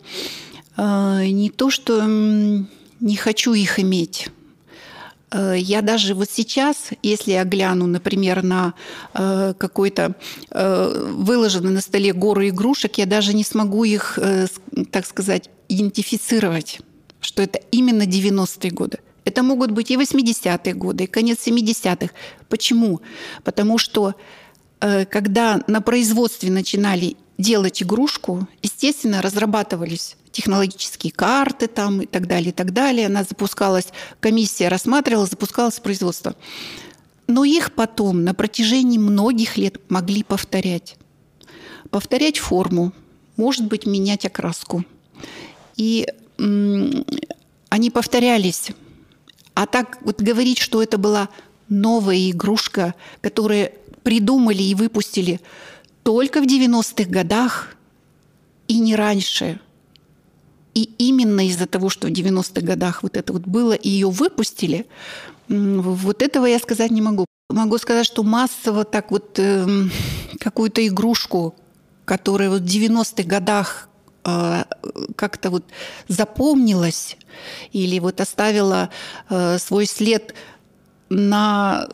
э, 0.78 1.26
не 1.26 1.50
то, 1.50 1.70
что 1.70 2.06
не 2.06 3.16
хочу 3.16 3.54
их 3.54 3.80
иметь. 3.80 4.30
Э, 5.32 5.56
я 5.58 5.82
даже 5.82 6.14
вот 6.14 6.30
сейчас, 6.32 6.90
если 7.04 7.32
я 7.32 7.44
гляну, 7.44 7.88
например, 7.88 8.44
на 8.44 8.74
э, 9.14 9.54
какой-то 9.58 10.16
э, 10.52 11.12
выложенный 11.14 11.72
на 11.72 11.82
столе 11.82 12.14
гору 12.14 12.48
игрушек, 12.48 12.98
я 12.98 13.06
даже 13.06 13.34
не 13.34 13.44
смогу 13.44 13.84
их, 13.84 14.20
так 14.92 15.06
сказать, 15.06 15.50
идентифицировать, 15.68 16.80
что 17.22 17.44
это 17.44 17.60
именно 17.72 18.04
90-е 18.04 18.72
годы. 18.72 19.00
Это 19.26 19.44
могут 19.44 19.72
быть 19.72 19.92
и 19.92 19.96
80-е 19.96 20.74
годы, 20.74 21.04
и 21.04 21.08
конец 21.08 21.40
70-х. 21.46 22.14
Почему? 22.48 23.02
Потому 23.44 23.78
что 23.78 24.16
когда 24.80 25.62
на 25.68 25.82
производстве 25.82 26.50
начинали 26.50 27.18
делать 27.38 27.84
игрушку, 27.84 28.48
естественно, 28.64 29.22
разрабатывались 29.22 30.16
технологические 30.32 31.12
карты 31.12 31.68
там 31.68 32.02
и 32.02 32.06
так 32.06 32.28
далее, 32.28 32.50
и 32.50 32.54
так 32.54 32.74
далее. 32.74 33.08
Она 33.08 33.24
запускалась, 33.24 33.88
комиссия 34.20 34.68
рассматривала, 34.68 35.26
запускалась 35.26 35.80
производство. 35.80 36.36
Но 37.28 37.44
их 37.44 37.74
потом 37.74 38.24
на 38.24 38.34
протяжении 38.34 38.98
многих 38.98 39.58
лет 39.58 39.80
могли 39.90 40.24
повторять. 40.24 40.98
Повторять 41.90 42.38
форму, 42.38 42.94
может 43.38 43.66
быть, 43.66 43.86
менять 43.86 44.26
окраску. 44.26 44.84
И 45.76 46.08
они 46.38 47.92
повторялись. 47.92 48.70
А 49.54 49.66
так 49.66 50.00
вот 50.02 50.22
говорить, 50.22 50.58
что 50.58 50.82
это 50.82 50.98
была 50.98 51.30
новая 51.68 52.30
игрушка, 52.30 52.96
которую 53.22 53.72
придумали 54.04 54.64
и 54.64 54.76
выпустили– 54.76 55.40
только 56.10 56.42
в 56.42 56.46
90-х 56.46 57.10
годах 57.10 57.76
и 58.68 58.80
не 58.80 58.96
раньше. 58.96 59.60
И 60.74 60.84
именно 60.98 61.48
из-за 61.48 61.66
того, 61.66 61.90
что 61.90 62.08
в 62.08 62.12
90-х 62.12 62.62
годах 62.62 63.04
вот 63.04 63.18
это 63.18 63.34
вот 63.34 63.44
было, 63.44 63.74
и 63.74 63.90
ее 63.90 64.10
выпустили, 64.10 64.86
вот 65.48 66.22
этого 66.22 66.46
я 66.46 66.60
сказать 66.60 66.92
не 66.92 67.02
могу. 67.02 67.26
Могу 67.50 67.80
сказать, 67.80 68.06
что 68.06 68.24
массово 68.24 68.86
так 68.86 69.10
вот 69.10 69.40
э, 69.40 69.66
какую-то 70.40 70.86
игрушку, 70.86 71.56
которая 72.06 72.52
вот 72.52 72.62
в 72.62 72.66
90-х 72.66 73.24
годах 73.24 73.90
э, 74.24 74.64
как-то 75.16 75.50
вот 75.50 75.66
запомнилась 76.08 77.18
или 77.72 77.98
вот 77.98 78.22
оставила 78.22 78.90
э, 79.30 79.58
свой 79.58 79.88
след 79.88 80.36
на 81.10 81.90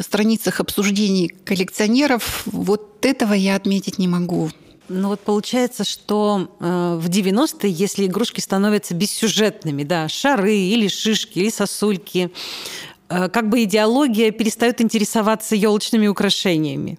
страницах 0.00 0.60
обсуждений 0.60 1.28
коллекционеров 1.28 2.44
вот 2.46 3.04
этого 3.04 3.34
я 3.34 3.56
отметить 3.56 3.98
не 3.98 4.08
могу. 4.08 4.50
Ну 4.88 5.08
вот 5.08 5.20
получается, 5.20 5.84
что 5.84 6.48
э, 6.60 6.98
в 7.00 7.08
90-е, 7.08 7.70
если 7.70 8.06
игрушки 8.06 8.40
становятся 8.40 8.94
бессюжетными, 8.94 9.82
да, 9.82 10.08
шары 10.08 10.56
или 10.56 10.88
шишки, 10.88 11.38
или 11.40 11.50
сосульки, 11.50 12.30
э, 13.08 13.28
как 13.28 13.50
бы 13.50 13.64
идеология 13.64 14.30
перестает 14.30 14.80
интересоваться 14.80 15.54
елочными 15.54 16.06
украшениями. 16.06 16.98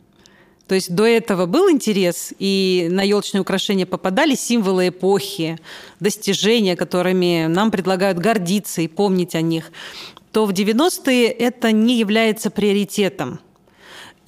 То 0.68 0.76
есть 0.76 0.94
до 0.94 1.04
этого 1.04 1.48
был 1.48 1.72
интерес, 1.72 2.32
и 2.38 2.88
на 2.92 3.02
елочные 3.02 3.42
украшения 3.42 3.88
попадали 3.88 4.36
символы 4.36 4.90
эпохи, 4.90 5.58
достижения, 6.00 6.76
которыми 6.76 7.48
нам 7.48 7.72
предлагают 7.72 8.20
гордиться 8.20 8.82
и 8.82 8.88
помнить 8.88 9.34
о 9.34 9.42
них 9.42 9.72
то 10.32 10.46
в 10.46 10.52
90-е 10.52 11.28
это 11.28 11.72
не 11.72 11.98
является 11.98 12.50
приоритетом. 12.52 13.40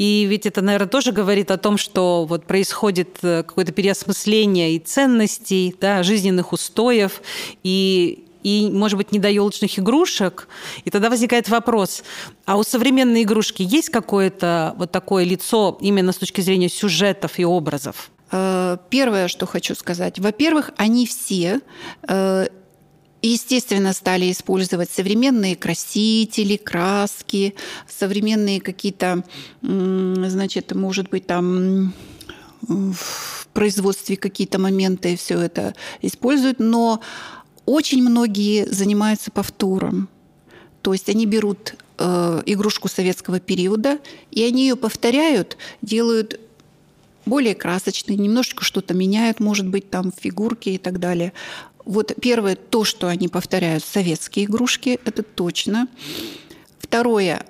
И 0.02 0.26
ведь 0.26 0.48
это, 0.48 0.64
наверное, 0.64 0.88
тоже 0.88 1.12
говорит 1.12 1.52
о 1.52 1.58
том, 1.58 1.78
что 1.78 2.26
вот 2.26 2.48
происходит 2.48 3.20
э, 3.22 3.44
какое-то 3.44 3.72
переосмысление 3.72 4.74
и 4.74 4.80
ценностей, 4.80 5.76
да, 5.80 6.02
жизненных 6.02 6.54
устоев, 6.54 7.22
и 7.62 8.26
и, 8.42 8.72
может 8.72 8.98
быть, 8.98 9.12
недоелочных 9.12 9.78
игрушек. 9.78 10.48
И 10.84 10.90
тогда 10.90 11.12
возникает 11.12 11.48
вопрос, 11.50 12.04
а 12.46 12.58
у 12.58 12.64
современной 12.64 13.22
игрушки 13.22 13.62
есть 13.62 13.90
какое-то 13.90 14.74
вот 14.78 14.92
такое 14.92 15.24
лицо 15.24 15.78
именно 15.80 16.12
с 16.12 16.18
точки 16.18 16.42
зрения 16.42 16.70
сюжетов 16.70 17.38
и 17.38 17.46
образов? 17.46 18.10
Э, 18.32 18.78
первое, 18.90 19.28
что 19.28 19.46
хочу 19.46 19.76
сказать. 19.76 20.18
Во-первых, 20.18 20.72
они 20.78 21.06
все 21.06 21.62
э, 23.22 23.28
естественно, 23.28 23.94
стали 23.94 24.32
использовать 24.32 24.90
современные 24.90 25.56
красители, 25.56 26.58
краски, 26.58 27.56
современные 27.88 28.62
какие-то, 28.62 29.24
значит, 29.62 30.74
может 30.74 31.10
быть, 31.10 31.28
там 31.28 31.94
в 32.62 33.48
производстве 33.54 34.18
какие-то 34.18 34.60
моменты 34.60 35.16
все 35.18 35.40
это 35.40 35.74
используют, 36.02 36.60
но 36.60 37.02
очень 37.66 38.02
многие 38.02 38.66
занимаются 38.66 39.32
повтором. 39.32 40.10
То 40.82 40.94
есть 40.94 41.10
они 41.10 41.26
берут 41.26 41.76
э, 41.98 42.42
игрушку 42.46 42.88
советского 42.88 43.40
периода, 43.40 44.00
и 44.32 44.44
они 44.44 44.64
ее 44.64 44.76
повторяют, 44.76 45.58
делают 45.82 46.40
более 47.26 47.54
красочной, 47.54 48.16
немножечко 48.16 48.64
что-то 48.64 48.94
меняют, 48.94 49.40
может 49.40 49.68
быть, 49.68 49.90
там 49.90 50.12
фигурки 50.12 50.70
и 50.70 50.78
так 50.78 51.00
далее. 51.00 51.34
Вот 51.86 52.14
первое, 52.22 52.56
то, 52.56 52.84
что 52.84 53.08
они 53.08 53.28
повторяют 53.28 53.84
советские 53.84 54.46
игрушки, 54.46 55.00
это 55.06 55.24
точно. 55.24 55.88
Второе, 56.80 57.46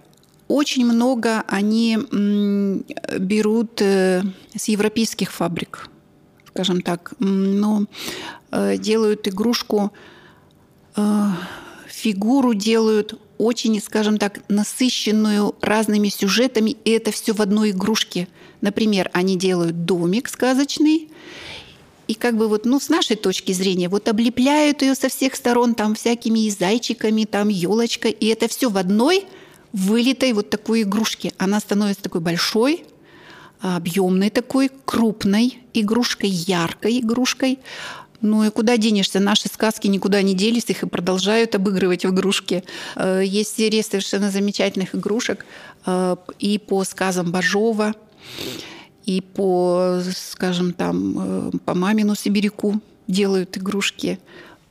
очень 0.48 0.86
много 0.86 1.44
они 1.48 1.98
берут 3.20 3.82
э, 3.82 4.24
с 4.56 4.68
европейских 4.68 5.32
фабрик, 5.32 5.90
скажем 6.48 6.82
так, 6.82 7.14
но 7.20 7.86
э, 8.52 8.78
делают 8.78 9.28
игрушку, 9.28 9.94
э, 10.96 11.28
фигуру 11.88 12.54
делают 12.54 13.20
очень, 13.38 13.82
скажем 13.82 14.18
так, 14.18 14.42
насыщенную 14.50 15.56
разными 15.62 16.10
сюжетами, 16.10 16.72
и 16.84 16.92
это 16.92 17.12
все 17.12 17.34
в 17.34 17.42
одной 17.42 17.72
игрушке. 17.72 18.28
Например, 18.60 19.10
они 19.14 19.38
делают 19.38 19.86
домик 19.86 20.28
сказочный, 20.28 21.11
и 22.12 22.14
как 22.14 22.36
бы 22.36 22.50
вот, 22.50 22.66
ну, 22.66 22.78
с 22.78 22.90
нашей 22.90 23.16
точки 23.16 23.54
зрения, 23.54 23.88
вот 23.88 24.10
облепляют 24.10 24.82
ее 24.82 24.96
со 24.96 25.08
всех 25.08 25.34
сторон 25.34 25.76
там 25.76 25.96
всякими 25.96 26.46
и 26.46 26.50
зайчиками, 26.50 27.24
там 27.24 27.48
елочкой, 27.48 28.12
и 28.12 28.28
это 28.28 28.50
все 28.50 28.70
в 28.70 28.76
одной 28.76 29.24
вылитой 29.72 30.34
вот 30.34 30.50
такой 30.50 30.82
игрушке. 30.82 31.32
Она 31.38 31.62
становится 31.62 32.04
такой 32.04 32.20
большой, 32.20 32.84
объемной 33.62 34.30
такой, 34.30 34.70
крупной 34.84 35.60
игрушкой, 35.74 36.30
яркой 36.30 37.00
игрушкой. 37.00 37.60
Ну 38.20 38.44
и 38.44 38.50
куда 38.50 38.76
денешься? 38.76 39.22
Наши 39.22 39.48
сказки 39.48 39.88
никуда 39.88 40.22
не 40.22 40.34
делись, 40.34 40.66
их 40.68 40.84
и 40.84 40.88
продолжают 40.88 41.56
обыгрывать 41.56 42.04
в 42.04 42.10
игрушки. 42.10 42.66
Э, 42.98 43.22
есть 43.24 43.56
серия 43.56 43.84
совершенно 43.84 44.30
замечательных 44.32 44.96
игрушек 44.96 45.46
э, 45.86 46.18
и 46.40 46.58
по 46.58 46.84
сказам 46.84 47.32
Бажова, 47.32 47.96
и 49.18 49.22
по, 49.22 50.00
скажем 50.16 50.74
там, 50.74 51.16
э, 51.18 51.52
по 51.66 51.74
мамину 51.74 52.16
сибиряку 52.16 52.80
делают 53.08 53.58
игрушки. 53.58 54.20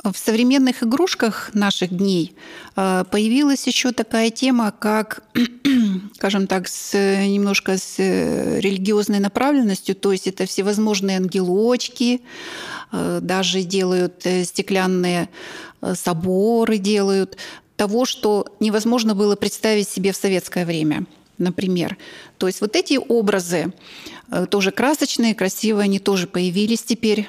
В 0.02 0.16
современных 0.16 0.82
игрушках 0.82 1.50
наших 1.52 1.90
дней 1.94 2.34
э, 2.76 3.04
появилась 3.10 3.66
еще 3.66 3.92
такая 3.92 4.30
тема, 4.30 4.72
как, 4.78 5.22
скажем 6.14 6.46
так, 6.46 6.68
с, 6.68 6.94
немножко 6.94 7.76
с 7.76 7.96
э, 7.98 8.60
религиозной 8.60 9.20
направленностью, 9.20 9.94
то 9.94 10.12
есть 10.12 10.26
это 10.26 10.46
всевозможные 10.46 11.18
ангелочки, 11.18 12.22
даже 12.92 13.62
делают 13.62 14.26
стеклянные 14.44 15.28
соборы, 15.94 16.78
делают 16.78 17.36
того, 17.76 18.04
что 18.04 18.46
невозможно 18.58 19.14
было 19.14 19.36
представить 19.36 19.88
себе 19.88 20.10
в 20.12 20.16
советское 20.16 20.64
время– 20.66 21.04
например. 21.40 21.96
То 22.38 22.46
есть 22.46 22.60
вот 22.60 22.76
эти 22.76 22.98
образы 23.08 23.72
э, 24.30 24.46
тоже 24.46 24.70
красочные, 24.70 25.34
красивые, 25.34 25.84
они 25.84 25.98
тоже 25.98 26.26
появились 26.26 26.82
теперь. 26.82 27.28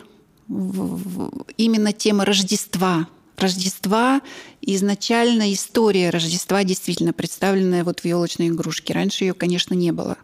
Именно 1.58 1.94
тема 1.94 2.26
Рождества. 2.26 3.08
Рождества, 3.38 4.22
изначально 4.62 5.52
история 5.52 6.12
Рождества 6.12 6.64
действительно 6.64 7.12
представленная 7.12 7.84
вот 7.84 8.02
в 8.02 8.06
елочной 8.06 8.50
игрушке. 8.50 8.94
Раньше 8.94 9.24
ее, 9.24 9.34
конечно, 9.34 9.74
не 9.74 9.92
было 9.92 10.18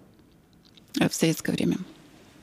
э, 0.99 1.09
в 1.09 1.15
советское 1.15 1.53
время. 1.53 1.77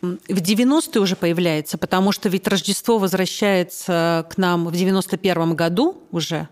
в 0.03 0.17
90-е 0.29 1.01
уже 1.01 1.15
появляется, 1.15 1.79
потому 1.79 2.11
что 2.11 2.29
ведь 2.29 2.49
Рождество 2.49 2.99
возвращается 2.99 4.27
к 4.31 4.39
нам 4.39 4.67
в 4.67 4.73
91 4.73 5.55
году 5.55 6.03
уже. 6.11 6.49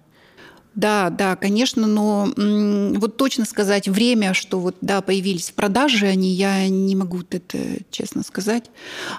Да, 0.75 1.11
да, 1.11 1.37
конечно, 1.37 1.87
но 1.87 2.33
вот 2.37 3.17
точно 3.17 3.45
сказать 3.45 3.89
время, 3.89 4.33
что 4.33 4.59
вот 4.59 4.77
да, 4.81 5.03
появились 5.03 5.51
в 5.51 5.55
продаже 5.55 6.07
они, 6.07 6.31
я 6.33 6.67
не 6.69 6.97
могу 6.97 7.21
это 7.31 7.59
честно 7.91 8.23
сказать. 8.23 8.71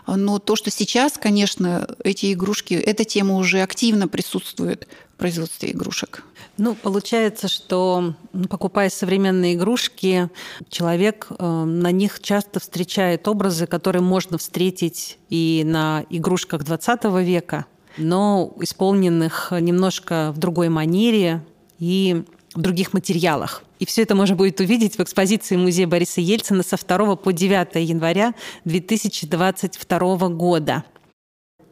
Но 0.08 0.40
то, 0.40 0.56
что 0.56 0.72
сейчас, 0.72 1.14
конечно, 1.14 1.88
эти 2.04 2.34
игрушки, 2.34 2.74
эта 2.74 3.06
тема 3.06 3.36
уже 3.36 3.62
активно 3.62 4.08
присутствует 4.08 4.88
в 5.14 5.18
производстве 5.18 5.72
игрушек. 5.72 6.24
Ну, 6.58 6.76
получается, 6.76 7.48
что 7.48 8.14
покупая 8.50 8.90
современные 8.90 9.56
игрушки, 9.56 10.30
человек 10.70 11.28
э, 11.30 11.64
на 11.64 11.92
них 11.92 12.22
часто 12.22 12.60
встречает 12.60 13.28
образы, 13.28 13.66
которые 13.66 14.04
можно 14.04 14.38
встретить 14.38 15.18
и 15.30 15.64
на 15.66 16.06
игрушках 16.12 16.64
20 16.64 17.06
века, 17.24 17.66
но 17.98 18.54
исполненных 18.60 19.52
немножко 19.60 20.32
в 20.36 20.38
другой 20.38 20.70
манере 20.70 21.44
и 21.80 22.24
в 22.54 22.62
других 22.62 22.94
материалах. 22.94 23.64
И 23.80 23.86
все 23.86 24.04
это 24.04 24.16
можно 24.16 24.36
будет 24.36 24.60
увидеть 24.60 24.98
в 24.98 25.02
экспозиции 25.02 25.58
Музея 25.58 25.88
Бориса 25.88 26.22
Ельцина 26.22 26.64
со 26.64 26.78
2 26.78 27.16
по 27.16 27.34
9 27.34 27.76
января 27.76 28.34
2022 28.66 30.30
года. 30.30 30.84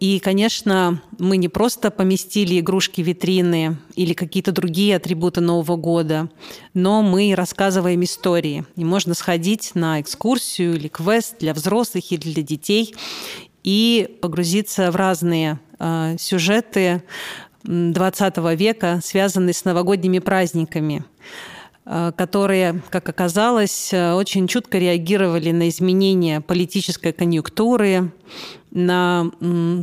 И, 0.01 0.17
конечно, 0.17 0.99
мы 1.19 1.37
не 1.37 1.47
просто 1.47 1.91
поместили 1.91 2.59
игрушки 2.59 3.01
витрины 3.01 3.77
или 3.95 4.13
какие-то 4.13 4.51
другие 4.51 4.95
атрибуты 4.95 5.41
Нового 5.41 5.77
года, 5.77 6.27
но 6.73 7.03
мы 7.03 7.35
рассказываем 7.35 8.03
истории. 8.03 8.65
И 8.75 8.83
можно 8.83 9.13
сходить 9.13 9.71
на 9.75 10.01
экскурсию 10.01 10.75
или 10.75 10.87
квест 10.87 11.35
для 11.39 11.53
взрослых 11.53 12.11
и 12.11 12.17
для 12.17 12.41
детей 12.41 12.95
и 13.63 14.17
погрузиться 14.21 14.91
в 14.91 14.95
разные 14.95 15.59
э, 15.79 16.15
сюжеты 16.19 17.03
20 17.63 18.37
века, 18.59 18.99
связанные 19.03 19.53
с 19.53 19.65
новогодними 19.65 20.19
праздниками 20.19 21.03
э, 21.85 22.11
которые, 22.15 22.81
как 22.89 23.07
оказалось, 23.09 23.93
э, 23.93 24.13
очень 24.13 24.47
чутко 24.47 24.77
реагировали 24.77 25.51
на 25.51 25.69
изменения 25.69 26.41
политической 26.41 27.11
конъюнктуры, 27.11 28.11
на 28.71 29.29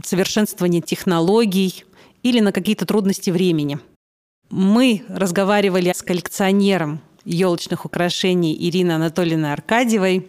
совершенствование 0.04 0.80
технологий 0.80 1.84
или 2.22 2.40
на 2.40 2.52
какие-то 2.52 2.86
трудности 2.86 3.30
времени. 3.30 3.78
Мы 4.50 5.02
разговаривали 5.08 5.92
с 5.92 6.02
коллекционером 6.02 7.00
елочных 7.28 7.84
украшений 7.84 8.56
Ириной 8.58 8.96
Анатольевной 8.96 9.52
Аркадьевой. 9.52 10.26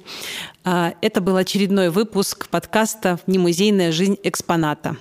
А, 0.63 0.93
это 1.01 1.21
был 1.21 1.37
очередной 1.37 1.89
выпуск 1.89 2.49
подкаста 2.49 3.19
«Немузейная 3.27 3.91
жизнь 3.91 4.17
экспоната». 4.23 4.97